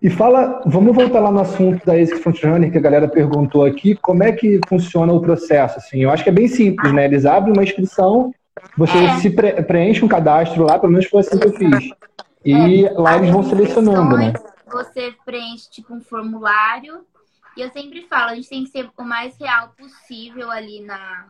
[0.00, 3.96] E fala, vamos voltar lá no assunto da ASICS Frontrunner, que a galera perguntou aqui,
[3.96, 5.78] como é que funciona o processo?
[5.78, 7.04] Assim, eu acho que é bem simples, né?
[7.04, 8.32] Eles abrem uma inscrição,
[8.76, 9.16] você é.
[9.16, 11.90] se pre preenche um cadastro lá, pelo menos foi assim que eu fiz.
[12.44, 14.32] E é, lá eles vão selecionando, né?
[14.70, 17.00] Você preenche tipo um formulário.
[17.56, 21.26] E eu sempre falo, a gente tem que ser o mais real possível ali na,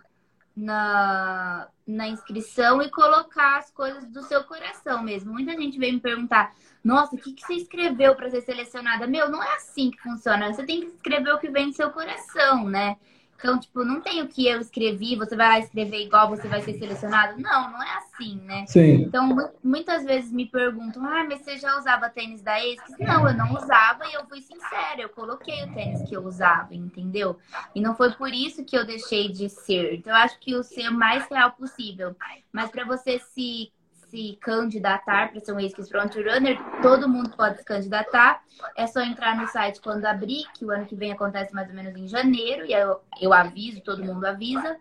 [0.58, 5.32] na, na inscrição e colocar as coisas do seu coração mesmo.
[5.32, 9.06] Muita gente vem me perguntar, nossa, o que, que você escreveu para ser selecionada?
[9.06, 10.52] Meu, não é assim que funciona.
[10.52, 12.96] Você tem que escrever o que vem do seu coração, né?
[13.38, 16.61] Então, tipo, não tem o que eu escrevi, você vai lá escrever igual, você vai
[16.61, 17.40] ser selecionado.
[17.40, 18.66] Não, não é assim, né?
[18.66, 19.03] Sim.
[19.03, 22.98] Então, muitas vezes me perguntam, ah, mas você já usava tênis da ASICS?
[22.98, 26.74] Não, eu não usava e eu fui sincera, eu coloquei o tênis que eu usava,
[26.74, 27.38] entendeu?
[27.77, 29.94] E não foi por isso que eu deixei de ser.
[29.94, 32.16] Então, eu acho que o ser o mais real possível.
[32.53, 33.70] Mas para você se
[34.10, 38.40] se candidatar para ser um ASICS Frontrunner, todo mundo pode se candidatar.
[38.76, 41.74] É só entrar no site quando abrir, que o ano que vem acontece mais ou
[41.74, 44.76] menos em janeiro, e eu, eu aviso, todo mundo avisa.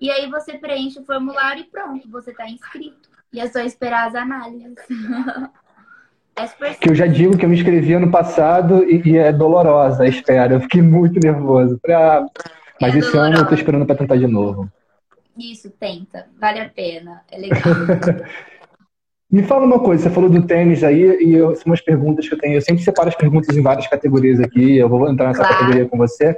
[0.00, 3.08] E aí você preenche o formulário e pronto, você está inscrito.
[3.32, 4.74] E é só esperar as análises.
[6.36, 10.04] é que eu já digo que eu me inscrevi ano passado e, e é dolorosa
[10.04, 10.54] a espera.
[10.54, 11.78] Eu fiquei muito nervoso.
[11.80, 12.26] Pra...
[12.80, 13.34] Mas é esse dolorosa.
[13.34, 14.68] ano eu tô esperando para tentar de novo.
[15.38, 16.26] Isso, tenta.
[16.40, 17.22] Vale a pena.
[17.30, 17.60] É legal.
[19.30, 22.34] Me fala uma coisa, você falou do tênis aí, e eu, são umas perguntas que
[22.34, 22.56] eu tenho.
[22.56, 25.54] Eu sempre separo as perguntas em várias categorias aqui, eu vou entrar nessa claro.
[25.54, 26.36] categoria com você.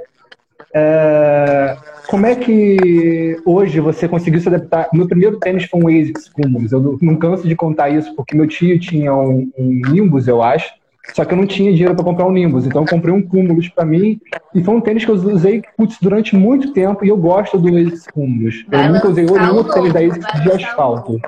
[0.75, 1.75] É,
[2.07, 4.89] como é que hoje você conseguiu se adaptar?
[4.93, 6.71] Meu primeiro tênis foi um ASICS Cumulus.
[6.71, 10.71] Eu não canso de contar isso, porque meu tio tinha um, um Nimbus, eu acho,
[11.15, 12.65] só que eu não tinha dinheiro para comprar um Nimbus.
[12.65, 14.19] Então eu comprei um Cumulus para mim,
[14.53, 17.69] e foi um tênis que eu usei putz, durante muito tempo, e eu gosto do
[17.69, 18.65] ASICS Cumulus.
[18.71, 21.19] Eu nunca usei nenhum outro tênis da ASICS de asfalto.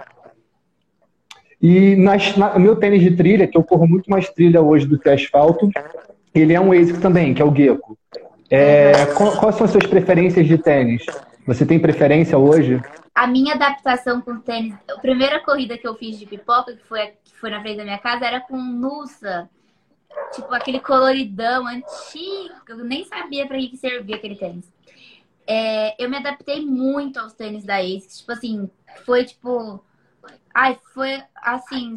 [1.68, 5.00] E nas, na, meu tênis de trilha, que eu corro muito mais trilha hoje do
[5.00, 5.68] que asfalto,
[6.32, 7.98] ele é um ASIC também, que é o Gecko.
[8.52, 11.04] É, quais são as suas preferências de tênis?
[11.48, 12.80] Você tem preferência hoje?
[13.16, 17.08] A minha adaptação com tênis, a primeira corrida que eu fiz de pipoca, que foi,
[17.24, 19.50] que foi na frente da minha casa, era com Nusa.
[20.36, 22.54] Tipo, aquele coloridão antigo.
[22.70, 24.72] Eu nem sabia para que servia aquele tênis.
[25.48, 28.20] É, eu me adaptei muito aos tênis da ASICS.
[28.20, 28.70] Tipo assim,
[29.04, 29.84] foi tipo
[30.54, 31.96] Ai, foi assim,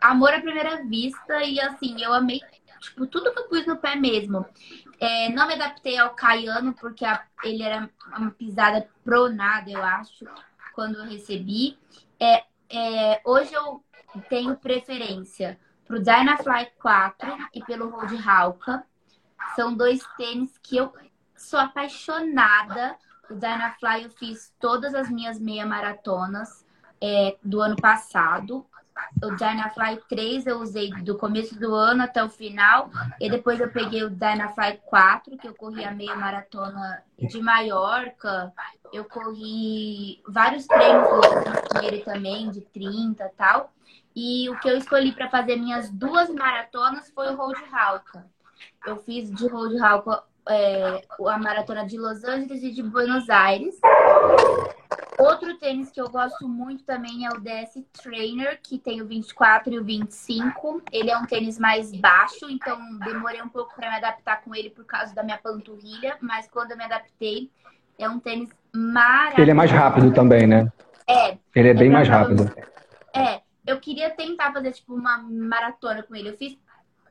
[0.00, 2.40] amor à primeira vista e assim, eu amei,
[2.80, 4.46] tipo, tudo que eu pus no pé mesmo.
[5.00, 10.24] É, não me adaptei ao caiano, porque a, ele era uma pisada pronada, eu acho,
[10.72, 11.78] quando eu recebi.
[12.18, 13.82] É, é, hoje eu
[14.28, 18.84] tenho preferência pro Dynafly 4 e pelo Road Halka.
[19.54, 20.92] São dois tênis que eu
[21.36, 22.96] sou apaixonada.
[23.28, 26.65] O Dynafly eu fiz todas as minhas meia maratonas
[27.00, 28.64] é, do ano passado.
[29.22, 32.90] O Dynafly 3 eu usei do começo do ano até o final.
[33.20, 38.52] E depois eu peguei o Dynafly 4, que eu corri a meia maratona de Maiorca.
[38.92, 43.72] Eu corri vários treinos com ele também, de 30 e tal.
[44.14, 48.26] E o que eu escolhi para fazer minhas duas maratonas foi o Road Halka.
[48.86, 53.78] Eu fiz de Road Halka é, a maratona de Los Angeles e de Buenos Aires.
[55.18, 59.72] Outro tênis que eu gosto muito também é o DS Trainer, que tem o 24
[59.72, 60.82] e o 25.
[60.92, 64.68] Ele é um tênis mais baixo, então demorei um pouco para me adaptar com ele
[64.68, 67.50] por causa da minha panturrilha, mas quando eu me adaptei,
[67.98, 69.40] é um tênis maravilhoso.
[69.40, 70.70] Ele é mais rápido também, né?
[71.06, 71.38] É.
[71.54, 72.52] Ele é, é bem mais rápido.
[73.14, 76.28] É, eu queria tentar fazer tipo uma maratona com ele.
[76.28, 76.58] Eu fiz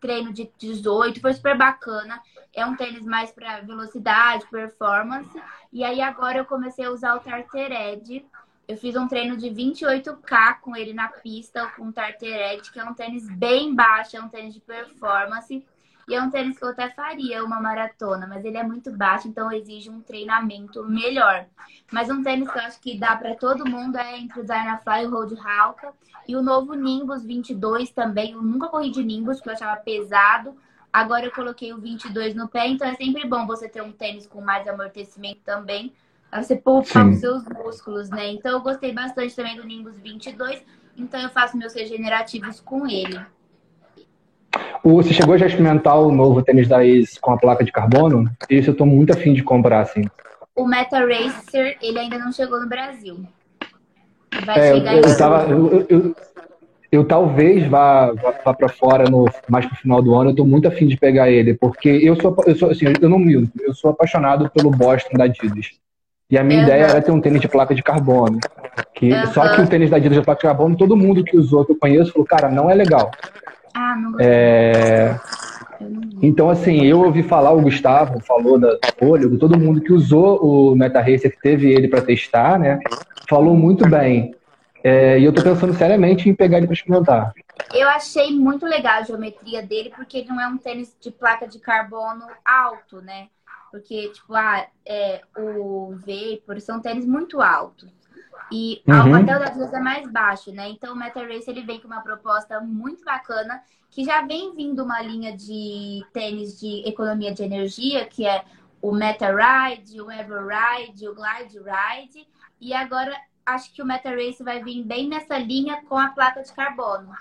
[0.06, 2.22] treino de 18, foi super bacana.
[2.54, 5.42] É um tênis mais para velocidade, performance.
[5.74, 8.24] E aí agora eu comecei a usar o Tartered.
[8.68, 12.84] Eu fiz um treino de 28K com ele na pista, com o Tartered, que é
[12.84, 15.66] um tênis bem baixo, é um tênis de performance.
[16.08, 19.28] E é um tênis que eu até faria uma maratona, mas ele é muito baixo,
[19.28, 21.46] então exige um treinamento melhor.
[21.92, 25.04] Mas um tênis que eu acho que dá para todo mundo é entre o Dynafly
[25.04, 25.94] e o Road Halka.
[26.28, 28.32] E o novo Nimbus 22 também.
[28.32, 30.56] Eu nunca corri de Nimbus, porque eu achava pesado.
[30.96, 34.26] Agora eu coloquei o 22 no pé, então é sempre bom você ter um tênis
[34.26, 35.94] com mais amortecimento também,
[36.32, 38.32] pra você poupar os seus músculos, né?
[38.32, 40.64] Então eu gostei bastante também do Nimbus 22,
[40.96, 43.20] então eu faço meus regenerativos com ele.
[44.84, 48.30] Você chegou já a experimentar o novo tênis da Ace com a placa de carbono?
[48.50, 50.04] Isso eu tô muito afim de comprar, assim.
[50.56, 53.18] O Meta Racer, ele ainda não chegou no Brasil.
[54.46, 56.16] Vai é, chegar eu, eu, tava, eu, eu,
[56.92, 60.32] eu, talvez vá, vá, vá para fora no, mais pro final do ano.
[60.32, 63.20] Eu tô muito afim de pegar ele, porque eu sou, eu sou assim, eu não
[63.20, 65.72] minto, eu sou apaixonado pelo Boston da Adidas.
[66.30, 66.66] E a minha uhum.
[66.66, 68.40] ideia era ter um tênis de placa de carbono.
[68.94, 69.28] Que, uhum.
[69.28, 71.72] Só que o tênis da Adidas de placa de carbono, todo mundo que usou, que
[71.72, 73.12] eu conheço, falou, cara, não é legal.
[73.76, 75.20] Ah, não é...
[76.22, 80.76] Então, assim, eu ouvi falar, o Gustavo falou da Folha, todo mundo que usou o
[80.76, 82.80] Meta Racer, que teve ele para testar, né?
[83.30, 84.34] Falou muito bem.
[84.82, 87.34] É, e eu tô pensando seriamente em pegar ele para experimentar.
[87.74, 91.48] Eu achei muito legal a geometria dele, porque ele não é um tênis de placa
[91.48, 93.28] de carbono alto, né?
[93.72, 97.90] Porque, tipo, ah, é, o Vapor são tênis muito altos.
[98.52, 99.12] E uhum.
[99.12, 100.70] o hotel das duas é mais baixo, né?
[100.70, 104.84] Então o Meta Race ele vem com uma proposta muito bacana, que já vem vindo
[104.84, 108.44] uma linha de tênis de economia de energia, que é
[108.82, 112.28] o Meta Ride, o Ever Ride, o Glide Ride.
[112.62, 116.42] E agora acho que o Meta Race vai vir bem nessa linha com a placa
[116.42, 117.14] de carbono.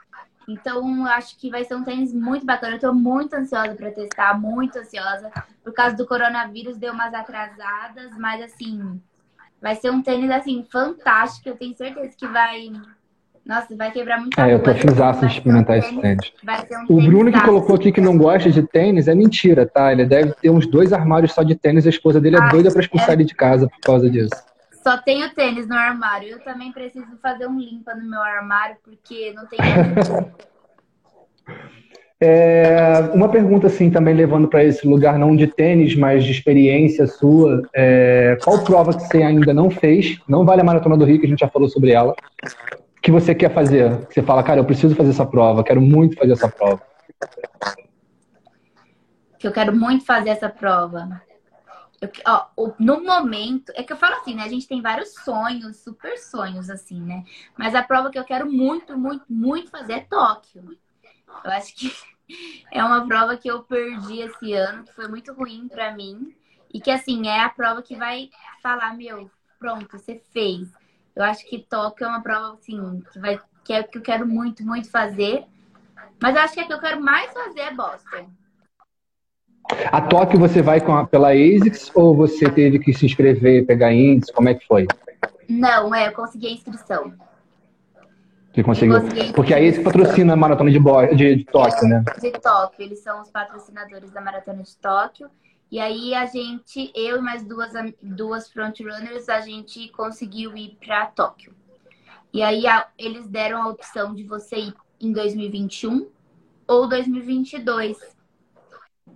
[0.47, 2.77] Então, acho que vai ser um tênis muito bacana.
[2.77, 5.31] Eu tô muito ansiosa para testar, muito ansiosa.
[5.63, 9.01] Por causa do coronavírus, deu umas atrasadas, mas assim,
[9.65, 11.49] vai ser um tênis assim fantástico.
[11.49, 12.71] Eu tenho certeza que vai
[13.47, 14.39] nossa, vai quebrar muito.
[14.39, 16.33] É, eu tô afisaço de experimentar esse tênis.
[16.89, 19.91] Um o Bruno que colocou aqui que não gosta de tênis é mentira, tá?
[19.91, 21.87] Ele deve ter uns dois armários só de tênis.
[21.87, 23.13] A esposa dele é ah, doida pra expulsar é...
[23.15, 24.35] ele de casa por causa disso.
[24.83, 26.29] Só tenho tênis no armário.
[26.29, 29.59] Eu também preciso fazer um limpa no meu armário, porque não tem.
[32.25, 37.07] é, uma pergunta assim também levando para esse lugar não de tênis, mas de experiência
[37.07, 37.63] sua.
[37.75, 40.19] É, qual prova que você ainda não fez?
[40.29, 42.15] Não vale a maratona do Rio, que a gente já falou sobre ela
[43.05, 43.91] que você quer fazer?
[44.07, 46.81] Você fala, cara, eu preciso fazer essa prova, quero muito fazer essa prova.
[49.39, 51.21] Que eu quero muito fazer essa prova.
[52.01, 52.47] Eu, ó,
[52.79, 54.45] no momento, é que eu falo assim, né?
[54.45, 57.25] A gente tem vários sonhos, super sonhos, assim, né?
[57.59, 60.65] Mas a prova que eu quero muito, muito, muito fazer é Tóquio.
[61.45, 61.93] Eu acho que
[62.73, 66.35] é uma prova que eu perdi esse ano, que foi muito ruim para mim.
[66.73, 68.31] E que, assim, é a prova que vai
[68.63, 70.69] falar, meu, pronto, você fez.
[71.15, 74.27] Eu acho que Tóquio é uma prova assim, que, vai, que é que eu quero
[74.27, 75.45] muito, muito fazer.
[76.21, 78.29] Mas eu acho que a que eu quero mais fazer é Boston.
[79.91, 83.93] A Tóquio você vai com a, pela ASICS ou você teve que se inscrever, pegar
[83.93, 84.33] índice?
[84.33, 84.87] Como é que foi?
[85.49, 87.15] Não, é, eu consegui a inscrição.
[88.55, 88.97] Você conseguiu?
[89.35, 90.79] Porque a ASICS patrocina a maratona de,
[91.17, 92.05] de, de Tóquio, né?
[92.21, 95.29] De Tóquio, eles são os patrocinadores da maratona de Tóquio.
[95.73, 101.07] E aí a gente, eu e mais duas, duas frontrunners, a gente conseguiu ir para
[101.07, 101.53] Tóquio.
[102.33, 106.09] E aí a, eles deram a opção de você ir em 2021
[106.69, 107.99] ou 2022.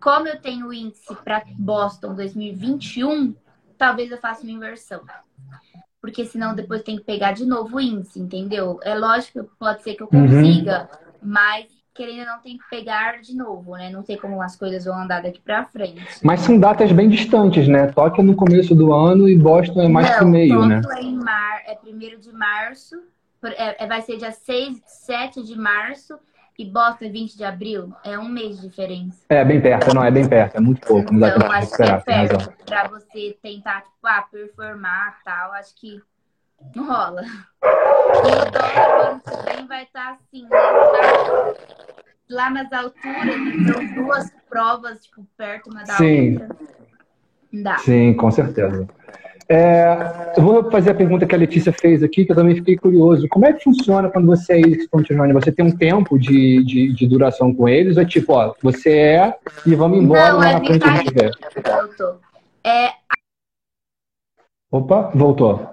[0.01, 3.37] Como eu tenho índice para Boston 2021,
[3.77, 5.03] talvez eu faça uma inversão.
[6.01, 8.79] Porque senão depois tem que pegar de novo o índice, entendeu?
[8.83, 10.27] É lógico que pode ser que eu uhum.
[10.27, 11.19] consiga, uhum.
[11.23, 11.67] mas
[11.99, 13.91] querendo não tem que pegar de novo, né?
[13.91, 16.01] Não sei como as coisas vão andar daqui para frente.
[16.23, 17.89] Mas são datas bem distantes, né?
[17.89, 20.81] Tóquio é no começo do ano e Boston é mais não, pro meio, né?
[20.97, 21.63] É em mar...
[21.67, 22.95] é primeiro de março,
[23.43, 26.17] é, é, vai ser dia 6, 7 de março
[26.59, 27.95] e Boston é 20 de abril.
[28.05, 29.25] É um mês de diferença.
[29.29, 31.15] É bem perto, não, é bem perto, é muito pouco.
[31.15, 36.03] Então, acho esperar, que é perto pra você tentar, tipo, ah, performar tal, acho que
[36.75, 37.23] não rola.
[37.23, 40.59] E o dólar ano que vem vai estar tá assim, né?
[42.29, 46.33] lá nas alturas, então duas provas, tipo, perto uma da Sim.
[46.33, 47.79] outra.
[47.79, 48.87] Sim, com certeza.
[49.51, 52.77] É, eu vou fazer a pergunta que a Letícia fez aqui, que eu também fiquei
[52.77, 53.27] curioso.
[53.29, 57.07] Como é que funciona quando você é ex Você tem um tempo de, de, de,
[57.09, 57.97] duração com eles?
[57.97, 61.31] Ou é tipo, ó, você é e vamos embora Não, é frente a gente vê?
[61.65, 62.21] Voltou.
[62.63, 62.93] É...
[64.71, 65.71] Opa, voltou.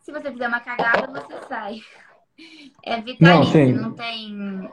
[0.00, 1.80] Se você fizer uma cagada, você sai.
[2.82, 4.70] É vitalício, não, não tem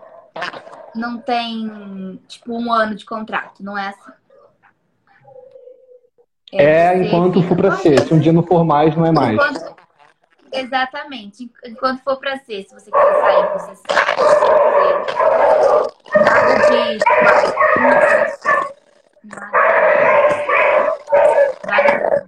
[0.95, 4.11] não tem, tipo, um ano de contrato, não é assim.
[6.57, 7.99] É, é enquanto for para ser.
[8.01, 9.33] Se um dia não for mais, não é mais.
[9.33, 9.75] Enquanto...
[10.51, 11.51] Exatamente.
[11.65, 12.63] Enquanto for para ser.
[12.63, 14.15] Se você quiser sair, você sai.
[16.15, 16.97] Nada de.
[17.81, 18.35] Nada.
[21.67, 22.25] Nada.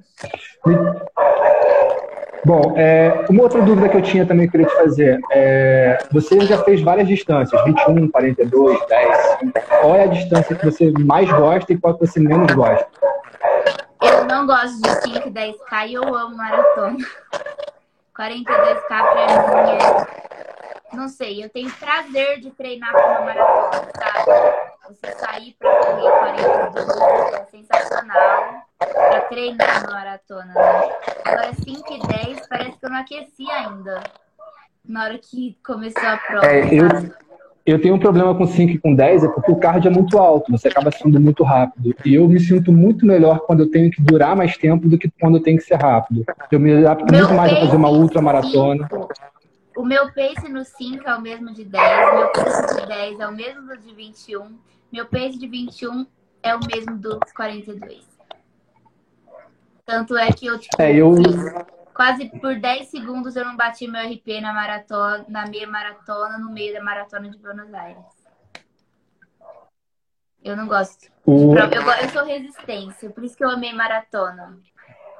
[2.47, 5.19] Bom, é, uma outra dúvida que eu tinha também que eu queria te fazer.
[5.31, 9.37] É, você já fez várias distâncias, 21, 42, 10.
[9.81, 12.87] Qual é a distância que você mais gosta e qual que você menos gosta?
[14.01, 16.97] Eu não gosto de 5 e 10K e eu amo maratona.
[18.15, 20.95] 42K pra mim é...
[20.95, 24.67] Não sei, eu tenho prazer de treinar com uma maratona, sabe?
[24.87, 26.11] Você sair pra correr
[26.71, 30.95] 42 é sensacional pra treinar na maratona, né?
[31.25, 34.01] Agora 5 e 10 parece que eu não aqueci ainda.
[34.85, 36.47] Na hora que começou a prova.
[36.47, 36.87] É, eu,
[37.71, 40.17] eu tenho um problema com 5 e com 10, é porque o cardio é muito
[40.17, 41.93] alto, você acaba sendo muito rápido.
[42.05, 45.11] E eu me sinto muito melhor quando eu tenho que durar mais tempo do que
[45.19, 46.23] quando eu tenho que ser rápido.
[46.49, 48.87] Eu me adapto Meu muito mais a fazer uma ultra maratona.
[49.75, 53.27] O meu pace no 5 é o mesmo de 10, meu pace de 10 é
[53.27, 54.57] o mesmo do de 21,
[54.91, 56.05] meu pace de 21
[56.41, 57.99] é o mesmo dos 42.
[59.85, 61.15] Tanto é que eu, tipo, é, eu...
[61.97, 66.51] quase por 10 segundos eu não bati meu RP na maratona, na meia maratona, no
[66.51, 68.05] meio da maratona de Buenos Aires.
[70.43, 71.11] Eu não gosto.
[71.25, 71.57] O...
[71.57, 74.59] Eu, eu, sou resistência, por isso que eu amei maratona.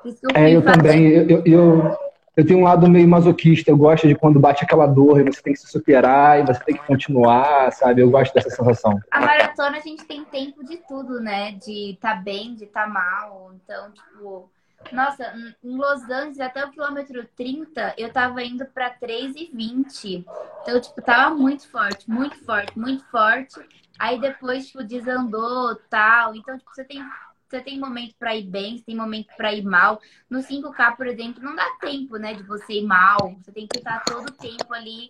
[0.02, 1.08] Por isso que eu é, eu também.
[1.08, 1.98] Eu, eu,
[2.38, 5.42] eu tenho um lado meio masoquista, eu gosto de quando bate aquela dor e você
[5.42, 8.04] tem que se superar e você tem que continuar, sabe?
[8.04, 9.00] Eu gosto dessa sensação.
[9.10, 11.54] A maratona a gente tem tempo de tudo, né?
[11.54, 13.52] De estar tá bem, de estar tá mal.
[13.56, 14.52] Então, tipo,
[14.92, 20.26] nossa, em Los Angeles, até o quilômetro 30, eu tava indo pra 3,20.
[20.62, 23.60] Então, tipo, tava muito forte, muito forte, muito forte.
[24.00, 26.36] Aí depois, tipo, desandou tal.
[26.36, 27.04] Então, tipo, você tem,
[27.50, 30.00] você tem momento pra ir bem, você tem momento pra ir mal.
[30.30, 33.36] No 5K, por exemplo, não dá tempo, né, de você ir mal.
[33.42, 35.10] Você tem que estar todo o tempo ali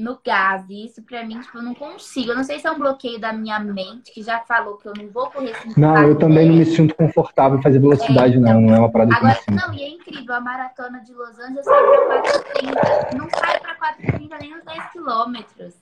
[0.00, 0.64] no gás.
[0.68, 2.30] E isso pra mim, tipo, eu não consigo.
[2.30, 4.92] Eu não sei se é um bloqueio da minha mente, que já falou que eu
[4.96, 8.38] não vou correr sem Não, eu também não me sinto confortável em fazer velocidade, é,
[8.38, 8.60] então, não.
[8.60, 10.34] Não é uma parada Agora, não, e é incrível.
[10.34, 13.18] A maratona de Los Angeles sai pra 4,30.
[13.18, 15.74] Não sai pra 4,30 nem nos 10 quilômetros.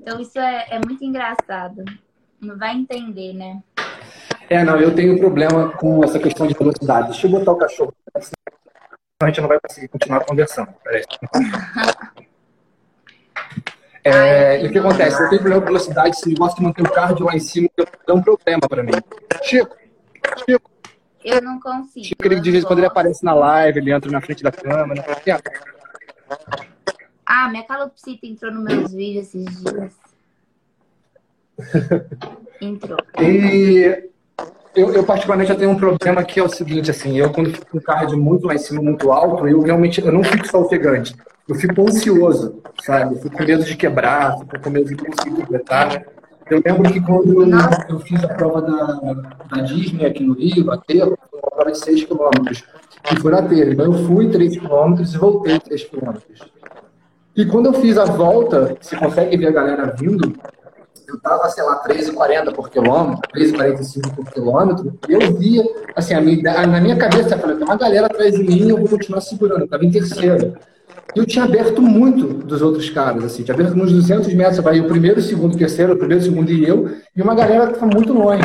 [0.00, 1.84] Então isso é, é muito engraçado.
[2.40, 3.62] Não vai entender, né?
[4.50, 7.08] É, não, eu tenho problema com essa questão de velocidade.
[7.10, 7.94] Deixa eu botar o cachorro.
[9.22, 10.68] A gente não vai conseguir continuar conversando.
[10.82, 11.04] Peraí.
[14.04, 15.22] É, e o que acontece?
[15.22, 18.12] Eu tenho problema com velocidade, esse negócio de manter o cardio lá em cima é
[18.12, 18.92] um problema para mim.
[19.42, 19.76] Chico,
[20.38, 20.70] Chico.
[21.24, 22.06] Eu não consigo.
[22.06, 24.50] Chico, ele de vez em quando ele aparece na live, ele entra na frente da
[24.50, 25.04] câmera.
[27.24, 29.94] Ah, minha calopsita entrou nos meus vídeos esses dias.
[32.60, 32.98] entrou.
[33.20, 34.10] E
[34.74, 37.66] eu, eu, particularmente já tenho um problema que é o seguinte, assim, eu quando fico
[37.70, 40.60] com o cardio muito lá em cima, muito alto, eu realmente eu não fico só
[40.60, 41.14] ofegante
[41.48, 43.14] eu fico ansioso, sabe?
[43.14, 46.04] Eu fico com medo de quebrar, fico com medo de conseguir completar.
[46.50, 47.52] Eu lembro que quando
[47.88, 51.78] eu fiz a prova da, da Disney aqui no Rio, a foi uma prova de
[51.78, 52.64] 6 quilômetros,
[53.04, 53.72] que foi na telha.
[53.72, 56.52] Então eu fui 3 quilômetros e voltei 3 quilômetros.
[57.34, 60.34] E quando eu fiz a volta, você consegue ver a galera vindo,
[61.08, 65.62] eu tava, sei lá, 13,40 por quilômetro, 13,45 por quilômetro, e eu via,
[65.96, 68.76] assim, a minha, na minha cabeça, eu falei, tem uma galera atrás de mim, eu
[68.76, 70.56] vou continuar segurando, eu tava em terceiro.
[71.14, 74.88] Eu tinha aberto muito dos outros caras, assim, tinha aberto uns 200 metros, vai o
[74.88, 77.74] primeiro, o segundo, o terceiro, o primeiro, o segundo e eu, e uma galera que
[77.74, 78.42] estava muito longe.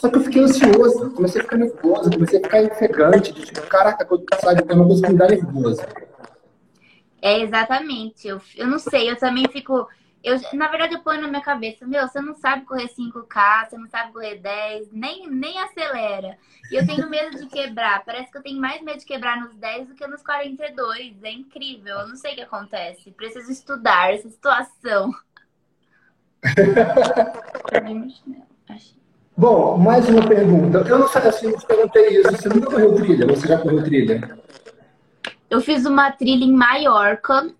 [0.00, 3.60] Só que eu fiquei ansioso, comecei a ficar nervoso, comecei a ficar ofegante, de tipo,
[3.66, 4.06] caraca,
[4.40, 5.82] sabe, tem uma coisa que me dá nervoso.
[7.20, 8.28] É, exatamente.
[8.28, 9.86] Eu, eu não sei, eu também fico
[10.26, 13.78] eu, na verdade, eu ponho na minha cabeça, meu, você não sabe correr 5K, você
[13.78, 16.36] não sabe correr 10, nem, nem acelera.
[16.68, 18.04] E eu tenho medo de quebrar.
[18.04, 21.22] Parece que eu tenho mais medo de quebrar nos 10 do que nos 42.
[21.22, 22.00] É incrível.
[22.00, 23.12] Eu não sei o que acontece.
[23.12, 25.12] Preciso estudar essa situação.
[29.36, 30.78] Bom, mais uma pergunta.
[30.78, 32.32] Eu não sei assim, eu te perguntei isso.
[32.32, 33.28] Você nunca correu trilha?
[33.28, 34.36] Você já correu trilha?
[35.48, 37.54] Eu fiz uma trilha em Maiorca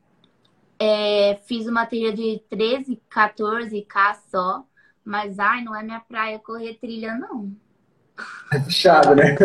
[0.79, 4.65] é, fiz uma trilha de 13, 14K só.
[5.05, 7.53] Mas, ai, não é minha praia correr trilha, não.
[8.53, 9.37] É puxado, né?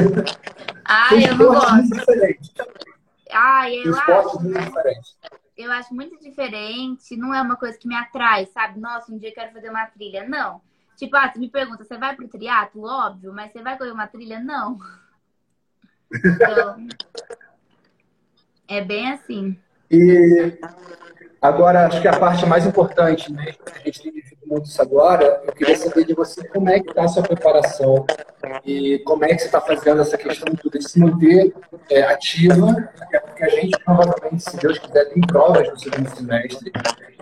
[0.86, 1.90] Ai, eu não gosto.
[1.90, 2.52] Diferente.
[3.32, 4.40] Ai, eu acho.
[5.58, 7.16] Eu acho muito diferente.
[7.16, 8.80] Não é uma coisa que me atrai, sabe?
[8.80, 10.28] Nossa, um dia eu quero fazer uma trilha.
[10.28, 10.62] Não.
[10.96, 12.84] Tipo, ah, você me pergunta, você vai pro triatlo?
[12.84, 14.40] Óbvio, mas você vai correr uma trilha?
[14.40, 14.78] Não.
[16.14, 16.88] Então,
[18.68, 19.58] é bem assim.
[19.90, 20.60] E
[21.42, 25.42] Agora, acho que a parte mais importante, né, a gente tem vivido muito isso agora,
[25.44, 28.06] eu queria saber de você como é que está a sua preparação
[28.64, 31.52] e como é que você está fazendo essa questão de se manter
[31.90, 32.68] é, ativa,
[33.26, 36.72] porque a gente provavelmente, se Deus quiser, tem provas no segundo semestre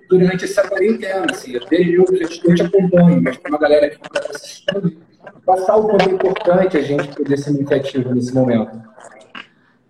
[0.09, 4.35] durante essa quarentena, assim, desde eu, eu te acompanho, mas tem uma galera que está
[4.35, 4.97] assistindo,
[5.45, 8.81] passar o quanto é importante a gente poder se manter ativo nesse momento.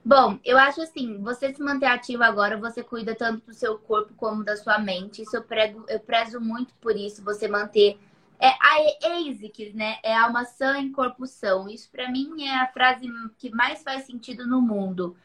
[0.10, 4.12] Bom, eu acho assim, você se manter ativo agora, você cuida tanto do seu corpo
[4.16, 5.22] como da sua mente.
[5.22, 8.00] Isso eu, prego, eu prezo muito por isso, você manter.
[8.40, 10.00] É a ASICS, né?
[10.02, 11.70] É alma sã em corpo são.
[11.70, 13.08] Isso para mim é a frase
[13.38, 15.16] que mais faz sentido no mundo.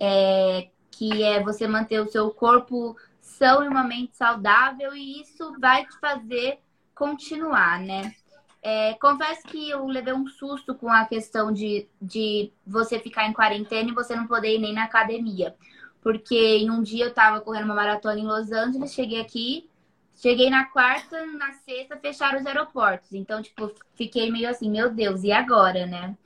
[0.00, 5.56] É, que é você manter o seu corpo são e uma mente saudável, e isso
[5.60, 6.58] vai te fazer
[6.96, 8.12] continuar, né?
[8.62, 13.32] É, confesso que eu levei um susto com a questão de, de você ficar em
[13.32, 15.56] quarentena e você não poder ir nem na academia.
[16.00, 19.68] Porque em um dia eu tava correndo uma maratona em Los Angeles, cheguei aqui,
[20.14, 23.12] cheguei na quarta, na sexta fecharam os aeroportos.
[23.12, 26.16] Então, tipo, fiquei meio assim, meu Deus, e agora, né?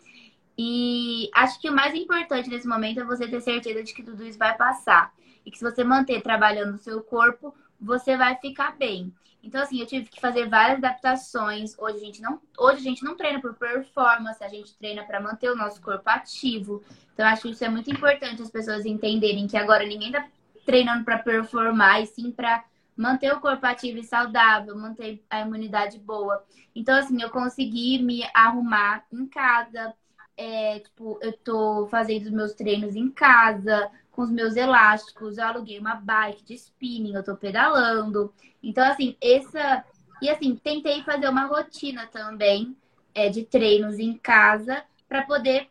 [0.59, 4.25] E acho que o mais importante nesse momento é você ter certeza de que tudo
[4.25, 5.13] isso vai passar.
[5.45, 9.13] E que se você manter trabalhando o seu corpo, você vai ficar bem.
[9.43, 11.79] Então, assim, eu tive que fazer várias adaptações.
[11.79, 15.21] Hoje a gente não, hoje a gente não treina por performance, a gente treina para
[15.21, 16.83] manter o nosso corpo ativo.
[17.15, 20.27] Então, acho que isso é muito importante as pessoas entenderem que agora ninguém tá
[20.65, 22.65] treinando para performar, e sim para
[22.97, 26.45] manter o corpo ativo e saudável, manter a imunidade boa.
[26.75, 29.95] Então, assim, eu consegui me arrumar em casa.
[30.37, 35.45] É, tipo, eu tô fazendo os meus treinos em casa, com os meus elásticos, eu
[35.45, 38.33] aluguei uma bike de spinning, eu tô pedalando.
[38.63, 39.85] Então, assim, essa.
[40.23, 42.75] E assim, tentei fazer uma rotina também
[43.15, 45.69] é, de treinos em casa para poder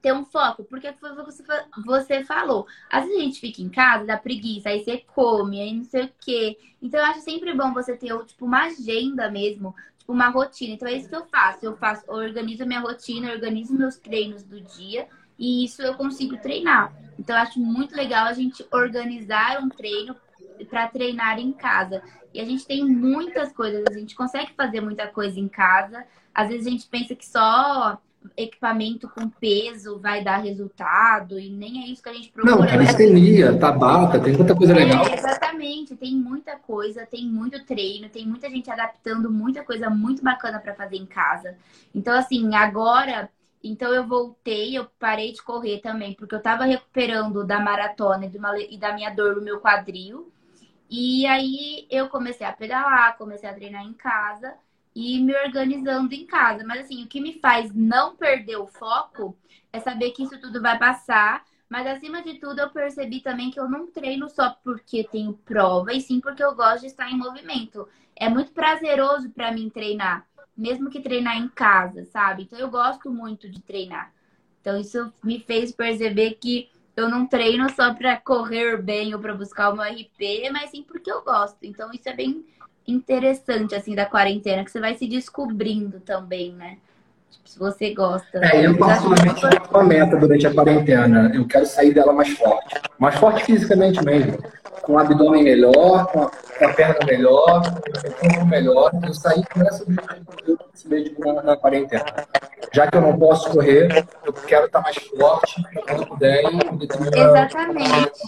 [0.00, 0.64] ter um foco.
[0.64, 2.66] Porque foi o que você falou.
[2.90, 6.04] Às vezes a gente fica em casa, dá preguiça, aí você come, aí não sei
[6.04, 6.58] o quê.
[6.80, 10.72] Então eu acho sempre bom você ter, tipo, uma agenda mesmo, tipo, uma rotina.
[10.72, 11.58] Então é isso que eu faço.
[11.62, 15.06] Eu faço, eu organizo minha rotina, organizo meus treinos do dia
[15.38, 16.92] e isso eu consigo treinar.
[17.18, 20.14] Então, eu acho muito legal a gente organizar um treino
[20.68, 22.02] para treinar em casa.
[22.32, 26.04] E a gente tem muitas coisas, a gente consegue fazer muita coisa em casa.
[26.34, 27.98] Às vezes a gente pensa que só
[28.36, 32.56] equipamento com peso vai dar resultado e nem é isso que a gente procura.
[32.56, 35.06] Não, calistenia, tabata, tem tanta coisa é, legal.
[35.06, 40.58] Exatamente, tem muita coisa, tem muito treino, tem muita gente adaptando muita coisa muito bacana
[40.58, 41.56] para fazer em casa.
[41.94, 43.30] Então, assim, agora
[43.68, 48.38] então eu voltei, eu parei de correr também, porque eu tava recuperando da maratona e,
[48.38, 50.32] uma, e da minha dor no meu quadril.
[50.88, 54.54] E aí eu comecei a pedalar, comecei a treinar em casa
[54.94, 56.64] e me organizando em casa.
[56.64, 59.36] Mas assim, o que me faz não perder o foco
[59.72, 61.44] é saber que isso tudo vai passar.
[61.68, 65.92] Mas acima de tudo, eu percebi também que eu não treino só porque tenho prova,
[65.92, 67.88] e sim porque eu gosto de estar em movimento.
[68.14, 70.24] É muito prazeroso para mim treinar
[70.56, 72.44] mesmo que treinar em casa, sabe?
[72.44, 74.12] Então eu gosto muito de treinar.
[74.60, 79.34] Então isso me fez perceber que eu não treino só para correr bem ou para
[79.34, 81.58] buscar o meu RP, mas sim porque eu gosto.
[81.62, 82.44] Então isso é bem
[82.86, 86.78] interessante assim da quarentena, que você vai se descobrindo também, né?
[87.30, 88.38] Tipo, se você gosta.
[88.44, 91.30] É, eu particularmente tenho uma meta durante a quarentena.
[91.34, 92.80] Eu quero sair dela mais forte.
[92.98, 94.38] Mais forte fisicamente mesmo
[94.86, 98.92] com o abdômen melhor, com a, com a perna melhor, com o corpo melhor.
[99.04, 99.84] Eu saí com essa
[100.86, 102.04] objetivo na, na quarentena.
[102.72, 106.44] Já que eu não posso correr, eu quero estar mais forte quando puder
[107.12, 108.20] Exatamente.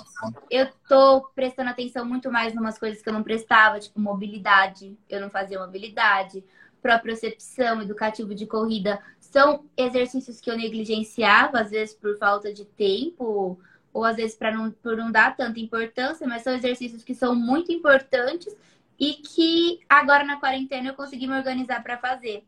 [0.51, 4.99] Eu estou prestando atenção muito mais em umas coisas que eu não prestava, tipo mobilidade.
[5.09, 6.44] Eu não fazia mobilidade.
[6.89, 8.99] Propriocepção, educativo de corrida.
[9.20, 13.61] São exercícios que eu negligenciava, às vezes por falta de tempo
[13.93, 17.34] ou às vezes para não, por não dar tanta importância, mas são exercícios que são
[17.34, 18.57] muito importantes
[18.99, 22.43] e que agora na quarentena eu consegui me organizar para fazer.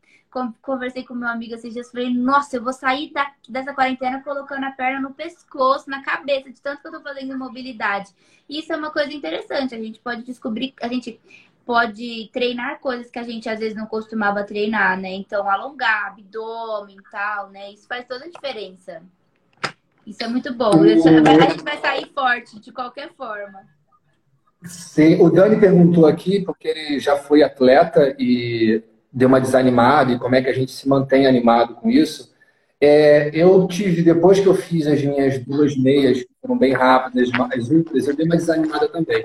[0.59, 4.63] Conversei com meu amigo esses dias, falei, nossa, eu vou sair da, dessa quarentena colocando
[4.63, 8.09] a perna no pescoço, na cabeça, de tanto que eu tô fazendo mobilidade.
[8.49, 11.19] Isso é uma coisa interessante, a gente pode descobrir, a gente
[11.65, 15.11] pode treinar coisas que a gente às vezes não costumava treinar, né?
[15.13, 17.71] Então, alongar, abdômen e tal, né?
[17.71, 19.01] Isso faz toda a diferença.
[20.05, 20.81] Isso é muito bom.
[20.83, 23.61] A gente vai sair forte de qualquer forma.
[24.63, 30.19] Sim, o Dani perguntou aqui, porque ele já foi atleta e deu uma desanimada, e
[30.19, 32.31] como é que a gente se mantém animado com isso.
[32.79, 37.69] É, eu tive, depois que eu fiz as minhas duas meias, foram bem rápidas, as
[37.69, 39.23] ultras, eu dei uma desanimada também.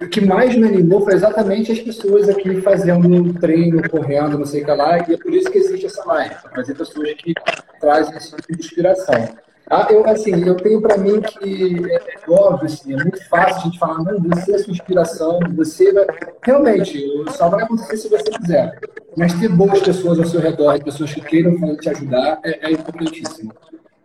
[0.00, 4.62] O que mais me animou foi exatamente as pessoas aqui fazendo treino, correndo, não sei
[4.62, 7.34] o que lá, e é por isso que existe essa live, para fazer pessoas que
[7.80, 9.44] trazem esse tipo de inspiração.
[9.68, 13.56] Ah, eu, assim, eu tenho para mim que é, é, óbvio, assim, é muito fácil
[13.56, 16.06] a gente falar, não, você é sua inspiração, você vai...
[16.44, 18.78] Realmente, só vai acontecer se você quiser.
[19.16, 23.52] Mas ter boas pessoas ao seu redor, pessoas que queiram te ajudar, é, é importantíssimo.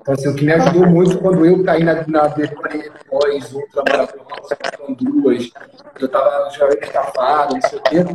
[0.02, 4.26] Então, assim, o que me ajudou muito quando eu caí na, na deprê pós ultramaratona,
[4.78, 5.50] com duas,
[6.00, 8.06] eu estava já estafado, não sei o quê,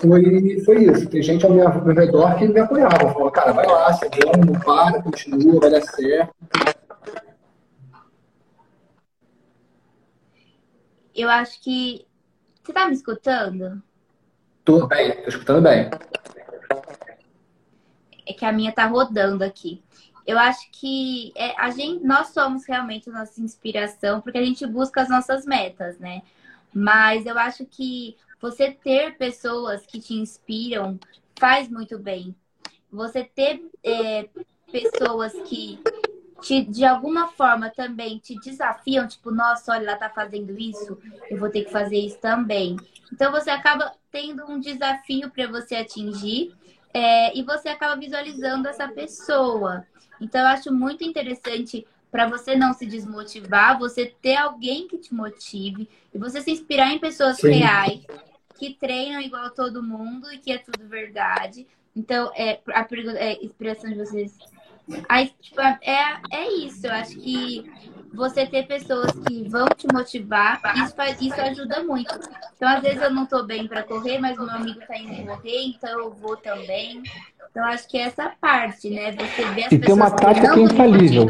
[0.00, 1.08] foi, foi isso.
[1.08, 3.12] Tem gente ao meu, ao meu redor que me apoiava.
[3.12, 6.34] Falou, cara, vai lá, você é não para, continua, vai dar certo.
[11.16, 12.06] eu acho que.
[12.62, 13.82] Você tá me escutando?
[14.64, 15.88] Tô bem, tô escutando bem.
[18.28, 19.82] É que a minha tá rodando aqui.
[20.26, 24.66] Eu acho que é, a gente, nós somos realmente a nossa inspiração, porque a gente
[24.66, 26.22] busca as nossas metas, né?
[26.74, 30.98] Mas eu acho que você ter pessoas que te inspiram
[31.38, 32.34] faz muito bem.
[32.90, 34.28] Você ter é,
[34.70, 35.78] pessoas que
[36.40, 40.98] te, de alguma forma também te desafiam, tipo, nossa, olha, ela tá fazendo isso,
[41.30, 42.76] eu vou ter que fazer isso também.
[43.12, 46.54] Então você acaba tendo um desafio para você atingir
[46.96, 49.86] é, e você acaba visualizando essa pessoa.
[50.18, 55.12] Então eu acho muito interessante para você não se desmotivar, você ter alguém que te
[55.12, 57.50] motive e você se inspirar em pessoas Sim.
[57.50, 58.00] reais
[58.58, 61.66] que treinam igual todo mundo e que é tudo verdade.
[61.94, 64.34] Então, é, a pergunta, é, inspiração de vocês
[65.08, 66.86] Aí, tipo, é, é isso.
[66.86, 67.64] Eu acho que
[68.14, 72.14] você ter pessoas que vão te motivar, isso, faz, isso ajuda muito.
[72.56, 75.26] Então, às vezes eu não tô bem para correr, mas o meu amigo tá indo
[75.26, 77.02] correr, então eu vou também.
[77.50, 79.12] Então, acho que é essa parte, né?
[79.12, 81.26] Você vê as e pessoas tem uma tática que é infalível.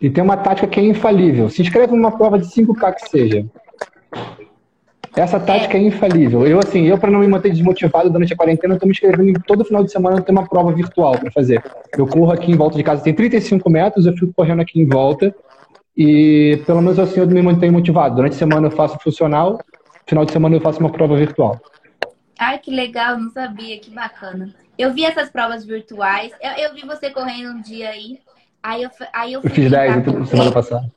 [0.00, 1.48] E tem uma tática que é infalível.
[1.48, 3.46] Se inscreve numa prova de 5K que seja.
[5.14, 6.46] Essa tática é, é infalível.
[6.46, 9.40] Eu, assim, eu, para não me manter desmotivado durante a quarentena, eu tô me inscrevendo
[9.46, 11.62] todo final de semana eu tenho uma prova virtual para fazer.
[11.96, 14.86] Eu corro aqui em volta de casa, tem 35 metros, eu fico correndo aqui em
[14.86, 15.34] volta.
[15.94, 18.16] E pelo menos assim eu me mantenho motivado.
[18.16, 19.58] Durante a semana eu faço funcional,
[20.06, 21.60] final de semana eu faço uma prova virtual.
[22.38, 24.54] Ai, que legal, não sabia, que bacana.
[24.78, 28.18] Eu vi essas provas virtuais, eu, eu vi você correndo um dia aí.
[28.62, 30.90] Aí eu, aí eu, eu fiz 10 na semana passada.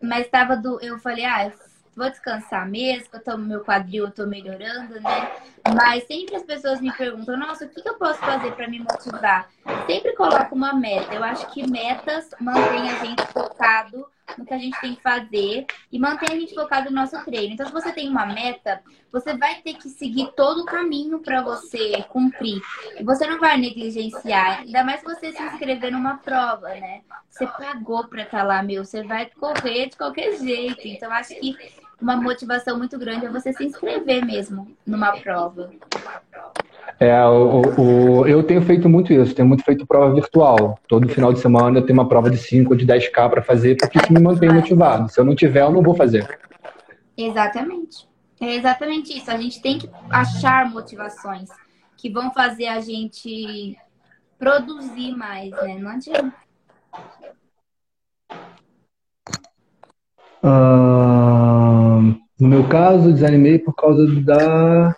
[0.00, 0.80] Mas tava do.
[0.80, 1.50] Eu falei, ah,
[1.98, 5.32] vou descansar mesmo, eu tô, meu quadril eu tô melhorando, né?
[5.74, 8.78] Mas sempre as pessoas me perguntam, nossa, o que, que eu posso fazer para me
[8.78, 9.50] motivar?
[9.86, 11.12] Sempre coloco uma meta.
[11.12, 15.66] Eu acho que metas mantêm a gente focado no que a gente tem que fazer
[15.90, 17.54] e mantém a gente focado no nosso treino.
[17.54, 21.42] Então, se você tem uma meta, você vai ter que seguir todo o caminho para
[21.42, 22.60] você cumprir.
[22.98, 27.02] E você não vai negligenciar, ainda mais se você se inscrever numa prova, né?
[27.30, 30.86] Você pagou para estar tá lá, meu, você vai correr de qualquer jeito.
[30.86, 31.56] Então, acho que
[32.00, 35.70] uma motivação muito grande é você se inscrever mesmo numa prova.
[37.00, 40.78] É, o, o, eu tenho feito muito isso, tenho muito feito prova virtual.
[40.88, 43.76] Todo final de semana eu tenho uma prova de 5 ou de 10K para fazer,
[43.76, 45.08] porque isso me mantém motivado.
[45.08, 46.38] Se eu não tiver, eu não vou fazer.
[47.16, 48.08] Exatamente.
[48.40, 49.30] É exatamente isso.
[49.30, 51.48] A gente tem que achar motivações
[51.96, 53.76] que vão fazer a gente
[54.38, 55.78] produzir mais, né?
[55.78, 56.34] Não adianta.
[60.42, 64.94] Uh, no meu caso, desanimei por causa da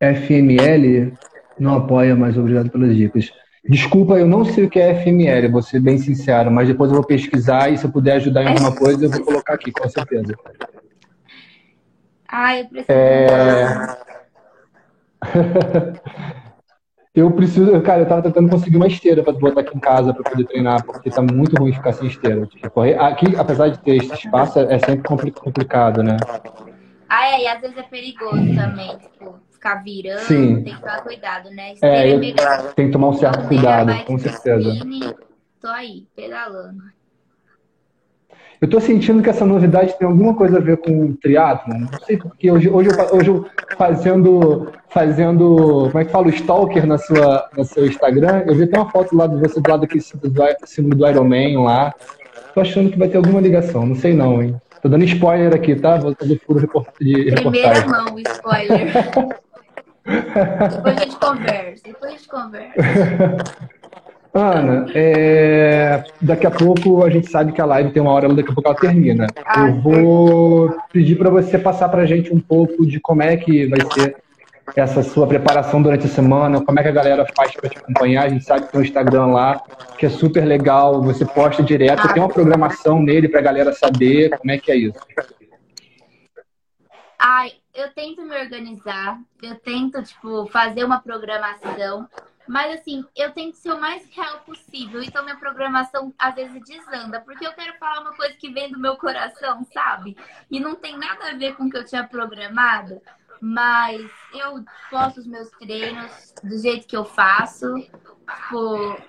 [0.00, 1.12] FML
[1.60, 3.30] não apoia, mas obrigado pelas dicas.
[3.68, 6.96] Desculpa, eu não sei o que é FML, vou ser bem sincero, mas depois eu
[6.96, 9.86] vou pesquisar e se eu puder ajudar em alguma coisa, eu vou colocar aqui, com
[9.88, 10.34] certeza.
[12.26, 12.90] Ah, eu preciso.
[12.90, 13.98] É...
[17.14, 20.30] eu preciso, cara, eu tava tentando conseguir uma esteira para botar aqui em casa para
[20.30, 22.46] poder treinar, porque tá muito ruim ficar sem esteira.
[22.46, 25.02] Tipo, aqui, apesar de ter esse espaço, é sempre
[25.32, 26.16] complicado, né?
[27.08, 30.62] Ah, é, e às vezes é perigoso também, tipo ficar virando, Sim.
[30.62, 31.74] tem que tomar cuidado, né?
[31.82, 32.18] É, é
[32.74, 34.72] tem que tomar um certo cuidado, com certeza.
[35.60, 36.82] Tô aí, pedalando.
[38.60, 41.72] Eu tô sentindo que essa novidade tem alguma coisa a ver com triatlo.
[41.72, 43.46] Não sei porque hoje, hoje, eu, hoje eu
[43.78, 48.64] fazendo, fazendo, como é que fala, o stalker na sua, no seu Instagram, eu vi
[48.64, 51.94] até uma foto lá de você do lado daquele símbolo do Iron Man lá.
[52.54, 54.60] Tô achando que vai ter alguma ligação, não sei não, hein.
[54.82, 55.96] Tô dando spoiler aqui, tá?
[55.96, 56.60] Vou fazer furo
[57.00, 57.50] de reportagem.
[57.50, 58.92] Primeira mão, spoiler.
[60.70, 61.82] Depois a gente conversa.
[61.84, 62.74] Depois a gente conversa.
[64.32, 66.04] Ana, é...
[66.20, 68.68] daqui a pouco a gente sabe que a live tem uma hora, daqui a pouco
[68.68, 69.26] ela termina.
[69.44, 73.36] Ah, eu vou pedir para você passar para a gente um pouco de como é
[73.36, 74.16] que vai ser
[74.76, 78.26] essa sua preparação durante a semana, como é que a galera faz para te acompanhar.
[78.26, 79.60] A gente sabe que tem um Instagram lá,
[79.98, 83.72] que é super legal, você posta direto, ah, tem uma programação nele para a galera
[83.72, 84.98] saber como é que é isso.
[87.18, 92.06] Ai, eu tento me organizar, eu tento, tipo, fazer uma programação,
[92.50, 95.00] mas assim, eu tento ser o mais real possível.
[95.00, 98.78] Então minha programação às vezes desanda, porque eu quero falar uma coisa que vem do
[98.80, 100.16] meu coração, sabe?
[100.50, 103.00] E não tem nada a ver com o que eu tinha programado,
[103.40, 107.72] mas eu posto os meus treinos do jeito que eu faço.
[107.76, 109.00] Tipo,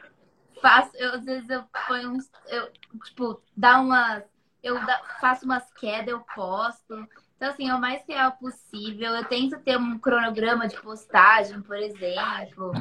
[0.61, 2.71] faço, eu, às vezes eu ponho uns, eu,
[3.05, 4.23] tipo, dá umas,
[4.61, 4.77] eu
[5.19, 7.07] faço umas quedas, eu posto.
[7.41, 9.15] Então, assim, é o mais real possível.
[9.15, 12.71] Eu tento ter um cronograma de postagem, por exemplo.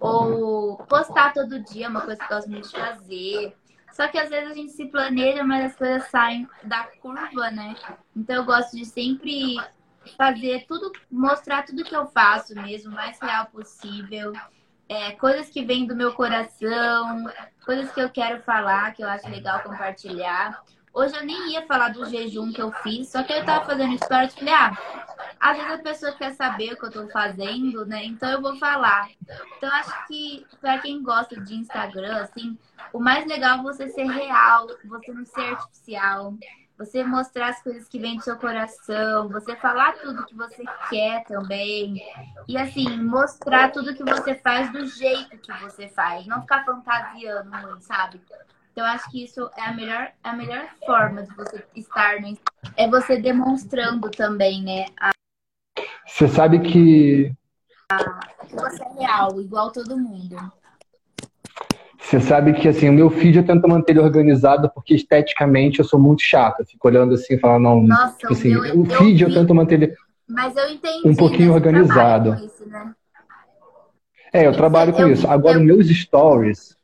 [0.00, 3.56] Ou postar todo dia, uma coisa que eu gosto muito de fazer.
[3.92, 7.76] Só que às vezes a gente se planeja, mas as coisas saem da curva, né?
[8.16, 9.54] Então eu gosto de sempre
[10.18, 14.32] fazer tudo, mostrar tudo que eu faço mesmo, o mais real possível.
[14.88, 17.30] É, coisas que vêm do meu coração,
[17.64, 20.60] coisas que eu quero falar, que eu acho legal compartilhar.
[20.92, 23.94] Hoje eu nem ia falar do jejum que eu fiz, só que eu tava fazendo
[23.94, 24.76] história e falei, ah,
[25.38, 28.04] às vezes a pessoa quer saber o que eu tô fazendo, né?
[28.04, 29.08] Então eu vou falar.
[29.56, 32.58] Então acho que para quem gosta de Instagram, assim,
[32.92, 36.34] o mais legal é você ser real, você não ser artificial,
[36.76, 41.22] você mostrar as coisas que vêm do seu coração, você falar tudo que você quer
[41.24, 42.02] também.
[42.48, 47.50] E assim, mostrar tudo que você faz do jeito que você faz, não ficar fantasiando
[47.50, 48.20] muito, sabe?
[48.72, 52.36] Então, acho que isso é a melhor, a melhor forma de você estar no
[52.76, 54.86] É você demonstrando também, né?
[55.00, 55.10] A...
[56.06, 57.32] Você sabe que.
[58.48, 60.36] que você é real, igual todo mundo.
[61.98, 65.84] Você sabe que assim, o meu feed eu tento manter ele organizado porque esteticamente eu
[65.84, 66.64] sou muito chata.
[66.64, 67.82] Fico olhando assim e falando, não.
[67.82, 69.96] Nossa, tipo assim, o, meu, o feed eu, eu tento manter ele
[71.04, 72.34] um pouquinho organizado.
[72.44, 72.94] Isso, né?
[74.32, 75.28] É, eu trabalho com eu, isso.
[75.28, 75.64] Agora, eu...
[75.64, 76.76] meus stories,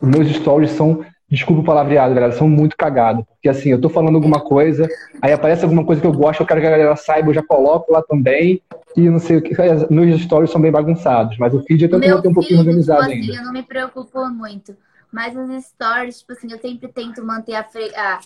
[0.00, 3.24] meus stories são desculpa o palavreado, galera, são muito cagados.
[3.26, 4.88] Porque assim, eu tô falando alguma coisa,
[5.20, 7.42] aí aparece alguma coisa que eu gosto, eu quero que a galera saiba, eu já
[7.42, 8.62] coloco lá também.
[8.96, 9.54] E não sei o que.
[9.90, 13.12] Meus stories são bem bagunçados, mas o feed eu tento manter um pouquinho organizado tipo
[13.12, 13.32] ainda.
[13.32, 14.76] Assim, eu não me preocupo muito.
[15.12, 17.94] Mas os stories, tipo assim, eu sempre tento manter a, fre...
[17.94, 18.20] a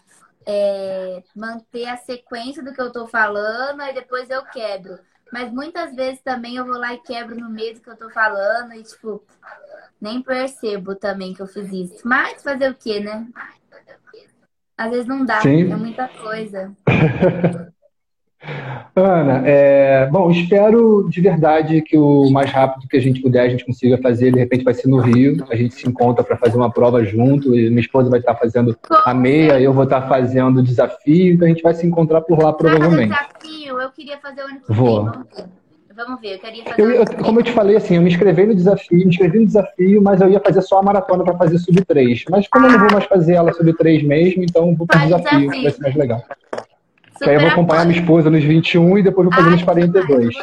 [0.47, 4.99] é, manter a sequência do que eu tô falando, aí depois eu quebro.
[5.33, 8.11] Mas muitas vezes também eu vou lá e quebro no meio do que eu tô
[8.11, 9.25] falando e, tipo,
[9.99, 12.07] nem percebo também que eu fiz isso.
[12.07, 13.27] Mas fazer o quê, né?
[14.77, 15.73] Às vezes não dá, Sim.
[15.73, 16.73] é muita coisa.
[18.95, 23.49] Ana, é, bom, espero de verdade que o mais rápido que a gente puder a
[23.49, 26.57] gente consiga fazer, de repente vai ser no Rio, a gente se encontra para fazer
[26.57, 30.59] uma prova junto, e minha esposa vai estar fazendo a meia, eu vou estar fazendo
[30.59, 33.13] o desafio, então a gente vai se encontrar por lá provavelmente.
[33.13, 35.05] desafio, eu queria fazer o ano que vou.
[35.05, 35.47] vem,
[35.95, 36.35] vamos ver.
[36.35, 38.99] eu queria fazer eu, eu, Como eu te falei, assim, eu me inscrevi no desafio,
[38.99, 42.25] me inscrevi no desafio, mas eu ia fazer só a maratona para fazer sub 3.
[42.31, 45.03] Mas como eu não vou mais fazer ela sub 3 mesmo, então vou para o
[45.05, 46.23] desafio, desafio, vai ser mais legal.
[47.23, 49.63] Super aí eu vou acompanhar minha esposa nos 21 e depois vou fazer Ai, nos
[49.63, 50.35] 42.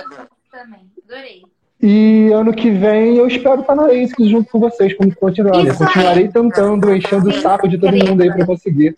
[0.52, 1.42] Também, adorei.
[1.82, 5.66] E ano que vem eu espero estar na ASICS junto com vocês, como continuar.
[5.66, 6.32] Eu continuarei aí.
[6.32, 8.98] tentando, enchendo o saco de todo mundo aí para conseguir.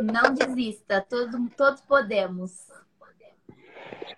[0.00, 2.71] Não desista, todos, todos podemos.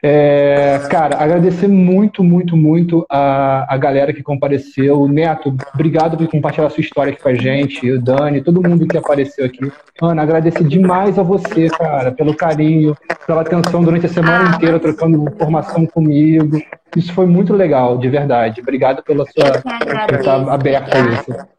[0.06, 5.08] É, cara, agradecer muito, muito, muito a, a galera que compareceu.
[5.08, 7.90] Neto, obrigado por compartilhar a sua história aqui com a gente.
[7.90, 9.72] O Dani, todo mundo que apareceu aqui.
[10.02, 12.94] Ana, agradecer demais a você, cara, pelo carinho,
[13.26, 16.60] pela atenção durante a semana ah, inteira, trocando informação comigo.
[16.94, 18.60] Isso foi muito legal, de verdade.
[18.60, 21.54] Obrigado pela sua por estar aberta a isso.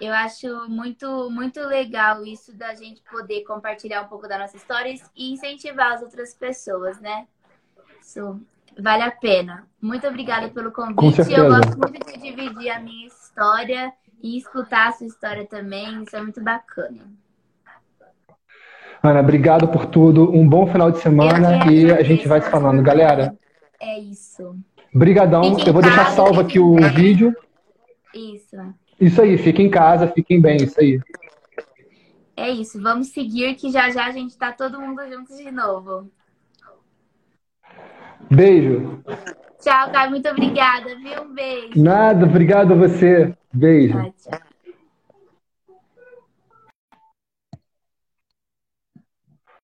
[0.00, 4.94] Eu acho muito, muito legal isso da gente poder compartilhar um pouco da nossa história
[5.16, 7.26] e incentivar as outras pessoas, né?
[8.06, 8.40] Isso
[8.78, 9.66] vale a pena.
[9.82, 11.20] Muito obrigada pelo convite.
[11.32, 13.92] Eu gosto muito de dividir a minha história
[14.22, 16.04] e escutar a sua história também.
[16.04, 17.02] Isso é muito bacana.
[19.02, 20.30] Ana, obrigado por tudo.
[20.32, 22.80] Um bom final de semana e a gente vai se falando.
[22.80, 23.36] Galera.
[23.80, 24.56] É isso.
[24.94, 25.58] Brigadão.
[25.66, 27.34] Eu vou deixar salvo aqui o vídeo.
[28.14, 28.56] Isso.
[29.00, 29.36] Isso aí.
[29.36, 30.58] Fiquem em casa, fiquem bem.
[30.58, 31.00] Isso aí.
[32.36, 32.80] É isso.
[32.80, 36.08] Vamos seguir que já já a gente tá todo mundo juntos de novo.
[38.30, 39.02] Beijo.
[39.60, 40.10] Tchau, Caio.
[40.10, 41.22] Muito obrigada, viu?
[41.22, 41.82] Um beijo.
[41.82, 43.34] Nada, obrigado a você.
[43.52, 43.98] Beijo.
[43.98, 44.45] Tchau, tchau.